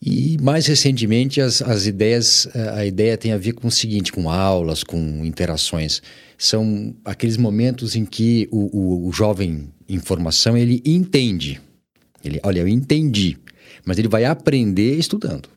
[0.00, 4.28] E mais recentemente as, as ideias, a ideia tem a ver com o seguinte, com
[4.28, 6.02] aulas, com interações.
[6.36, 11.60] São aqueles momentos em que o, o, o jovem em formação ele entende.
[12.22, 13.38] Ele, olha, eu entendi,
[13.86, 15.48] mas ele vai aprender estudando.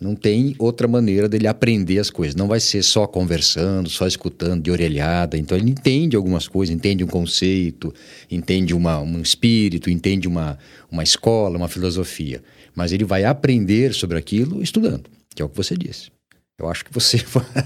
[0.00, 2.34] Não tem outra maneira dele aprender as coisas.
[2.34, 5.36] Não vai ser só conversando, só escutando de orelhada.
[5.36, 7.92] Então ele entende algumas coisas, entende um conceito,
[8.30, 10.58] entende uma, um espírito, entende uma,
[10.90, 12.42] uma escola, uma filosofia.
[12.74, 16.10] Mas ele vai aprender sobre aquilo estudando, que é o que você disse.
[16.58, 17.18] Eu acho que você,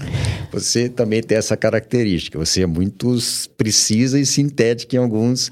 [0.51, 2.37] você também tem essa característica.
[2.37, 3.17] Você é muito
[3.55, 5.49] precisa e sintética em alguns.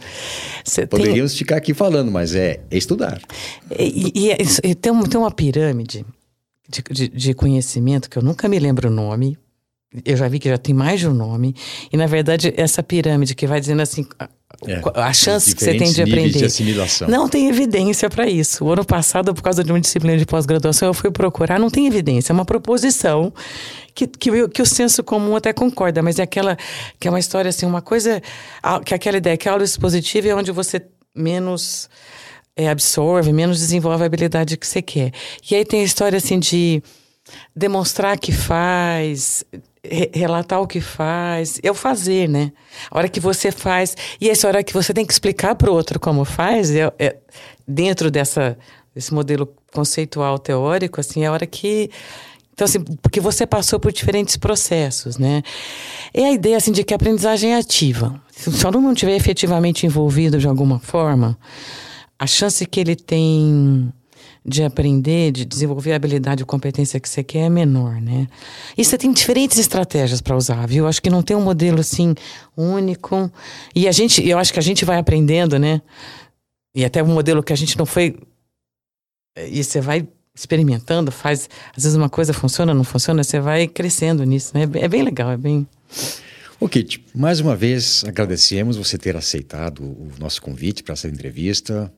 [0.66, 1.40] Você Poderíamos tem...
[1.40, 3.22] ficar aqui falando, mas é, é estudar.
[3.80, 6.06] E, e, é e tem, tem uma pirâmide
[6.74, 9.38] de, de, de conhecimento, que eu nunca me lembro o nome,
[10.04, 11.56] eu já vi que já tem mais de um nome.
[11.92, 14.06] E, na verdade, essa pirâmide que vai dizendo assim.
[14.68, 16.40] É, a chance que você tem de aprender.
[16.40, 17.08] De assimilação.
[17.08, 18.66] Não tem evidência para isso.
[18.66, 21.86] O ano passado, por causa de uma disciplina de pós-graduação, eu fui procurar, não tem
[21.86, 22.32] evidência.
[22.32, 23.32] É uma proposição
[23.94, 26.58] que, que, que, o senso comum até concorda, mas é aquela
[27.00, 28.22] que é uma história assim, uma coisa.
[28.86, 30.82] Que é aquela ideia que a aula expositiva é onde você
[31.16, 31.88] menos
[32.56, 35.12] é, absorve, menos desenvolve a habilidade que você quer.
[35.50, 36.82] E aí tem a história assim de
[37.56, 39.44] demonstrar que faz,
[39.84, 42.52] re relatar o que faz, é o fazer, né?
[42.92, 45.74] A hora que você faz, e essa hora que você tem que explicar para o
[45.74, 47.18] outro como faz, é, é,
[47.68, 48.58] dentro dessa,
[48.94, 51.90] desse modelo conceitual teórico, assim, é a hora que
[52.54, 55.42] então, assim, porque você passou por diferentes processos, né?
[56.14, 58.22] É a ideia, assim, de que a aprendizagem é ativa.
[58.30, 61.36] Se o aluno não estiver efetivamente envolvido de alguma forma,
[62.18, 63.92] a chance que ele tem
[64.46, 68.28] de aprender, de desenvolver a habilidade e competência que você quer é menor, né?
[68.78, 70.86] E você tem diferentes estratégias para usar, viu?
[70.86, 72.14] Acho que não tem um modelo assim
[72.58, 73.32] único.
[73.74, 75.82] E a gente, eu acho que a gente vai aprendendo, né?
[76.76, 78.18] E até um modelo que a gente não foi
[79.38, 84.24] e você vai experimentando, faz, às vezes uma coisa funciona, não funciona, você vai crescendo
[84.24, 84.64] nisso, né?
[84.76, 85.68] É bem legal, é bem
[86.60, 91.92] O Kit, mais uma vez agradecemos você ter aceitado o nosso convite para essa entrevista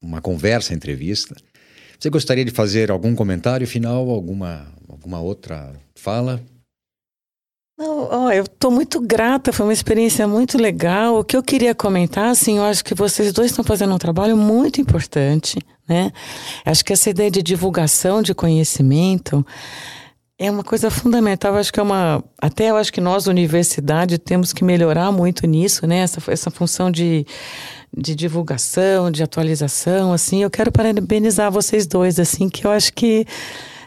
[0.00, 1.34] uma conversa, entrevista.
[1.98, 6.40] Você gostaria de fazer algum comentário final, alguma, alguma outra fala?
[7.80, 11.18] Não, oh, eu estou muito grata, foi uma experiência muito legal.
[11.18, 14.36] O que eu queria comentar, assim, eu acho que vocês dois estão fazendo um trabalho
[14.36, 16.12] muito importante, né?
[16.62, 19.44] Acho que essa ideia de divulgação de conhecimento
[20.38, 21.54] é uma coisa fundamental.
[21.54, 22.22] Acho que é uma.
[22.40, 26.00] Até eu acho que nós, universidade, temos que melhorar muito nisso, né?
[26.00, 27.26] Essa, essa função de
[27.96, 33.26] de divulgação, de atualização, assim, eu quero parabenizar vocês dois, assim, que eu acho que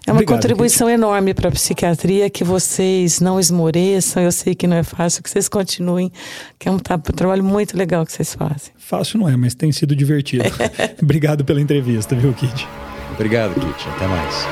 [0.06, 4.22] É uma Obrigado, contribuição enorme para a psiquiatria que vocês não esmoreçam.
[4.22, 6.12] Eu sei que não é fácil, que vocês continuem,
[6.60, 8.74] que é um, tá, um trabalho muito legal que vocês fazem.
[8.76, 10.44] Fácil não é, mas tem sido divertido.
[11.02, 12.68] Obrigado pela entrevista, viu, Kit?
[13.14, 13.90] Obrigado, Kit.
[13.96, 14.46] Até mais.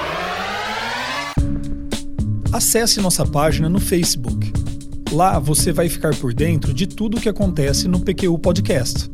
[2.54, 4.54] Acesse nossa página no Facebook.
[5.12, 9.11] Lá você vai ficar por dentro de tudo o que acontece no PQU Podcast.